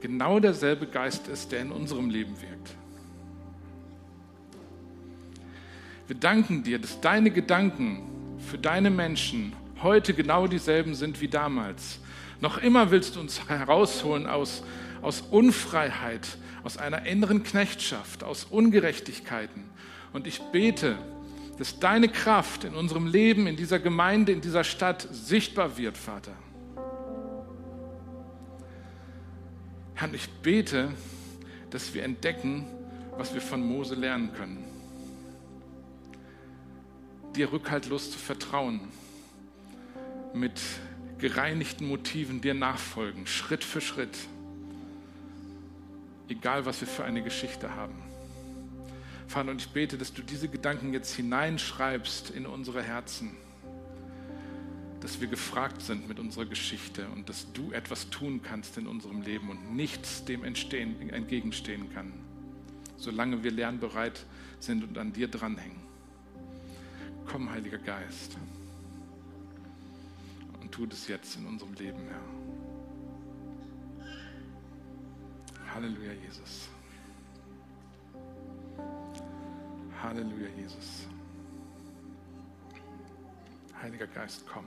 genau 0.02 0.40
derselbe 0.40 0.88
Geist 0.88 1.28
ist, 1.28 1.52
der 1.52 1.62
in 1.62 1.72
unserem 1.72 2.10
Leben 2.10 2.42
wirkt. 2.42 2.76
Wir 6.08 6.18
danken 6.18 6.64
dir, 6.64 6.80
dass 6.80 7.00
deine 7.00 7.32
Gedanken 7.32 8.04
für 8.40 8.58
deine 8.58 8.90
Menschen 8.90 9.54
heute 9.82 10.14
genau 10.14 10.48
dieselben 10.48 10.96
sind 10.96 11.22
wie 11.22 11.28
damals. 11.28 12.00
Noch 12.42 12.58
immer 12.58 12.92
willst 12.92 13.16
du 13.16 13.20
uns 13.20 13.48
herausholen 13.48 14.28
aus, 14.28 14.64
aus 15.02 15.22
Unfreiheit, 15.22 16.38
aus 16.64 16.78
einer 16.78 17.06
inneren 17.06 17.44
Knechtschaft, 17.44 18.24
aus 18.24 18.46
Ungerechtigkeiten. 18.46 19.64
Und 20.12 20.28
ich 20.28 20.40
bete, 20.52 20.98
dass 21.58 21.80
deine 21.80 22.10
Kraft 22.10 22.64
in 22.64 22.74
unserem 22.74 23.08
Leben, 23.08 23.48
in 23.48 23.56
dieser 23.56 23.80
Gemeinde, 23.80 24.32
in 24.32 24.42
dieser 24.42 24.64
Stadt 24.64 25.08
sichtbar 25.12 25.78
wird, 25.78 25.98
Vater. 25.98 26.34
Herr, 29.96 30.14
ich 30.14 30.28
bete, 30.42 30.92
dass 31.70 31.94
wir 31.94 32.04
entdecken, 32.04 32.66
was 33.18 33.34
wir 33.34 33.42
von 33.42 33.66
Mose 33.66 33.96
lernen 33.96 34.34
können. 34.34 34.64
Dir 37.36 37.52
rückhaltlos 37.52 38.12
zu 38.12 38.18
vertrauen, 38.18 38.82
mit 40.34 40.60
gereinigten 41.20 41.88
Motiven 41.88 42.42
dir 42.42 42.54
nachfolgen, 42.54 43.28
Schritt 43.28 43.64
für 43.64 43.82
Schritt, 43.82 44.18
egal 46.28 46.66
was 46.66 46.82
wir 46.82 46.88
für 46.88 47.04
eine 47.04 47.24
Geschichte 47.24 47.76
haben. 47.76 48.03
Vater, 49.34 49.50
und 49.50 49.60
ich 49.60 49.70
bete, 49.70 49.98
dass 49.98 50.14
du 50.14 50.22
diese 50.22 50.48
Gedanken 50.48 50.94
jetzt 50.94 51.16
hineinschreibst 51.16 52.30
in 52.30 52.46
unsere 52.46 52.84
Herzen, 52.84 53.32
dass 55.00 55.22
wir 55.22 55.28
gefragt 55.28 55.82
sind 55.82 56.08
mit 56.08 56.20
unserer 56.20 56.46
Geschichte 56.46 57.08
und 57.08 57.30
dass 57.30 57.52
du 57.52 57.72
etwas 57.72 58.12
tun 58.12 58.42
kannst 58.44 58.78
in 58.78 58.86
unserem 58.86 59.24
Leben 59.24 59.50
und 59.50 59.76
nichts 59.76 60.24
dem 60.26 60.44
entstehen, 60.44 61.10
entgegenstehen 61.10 61.92
kann, 61.96 62.14
solange 62.96 63.44
wir 63.44 63.50
lernbereit 63.50 64.24
sind 64.60 64.84
und 64.84 65.00
an 65.00 65.14
dir 65.14 65.28
dranhängen. 65.28 65.82
Komm, 67.26 67.50
Heiliger 67.50 67.80
Geist, 67.80 68.38
und 70.62 70.72
tu 70.72 70.86
das 70.86 71.08
jetzt 71.08 71.38
in 71.38 71.48
unserem 71.48 71.74
Leben, 71.74 72.04
Herr. 72.08 72.22
Halleluja, 75.74 76.12
Jesus. 76.24 76.70
Halleluja, 80.04 80.50
Jesus. 80.58 81.08
Heiliger 83.82 84.08
Geist, 84.08 84.46
komm. 84.46 84.66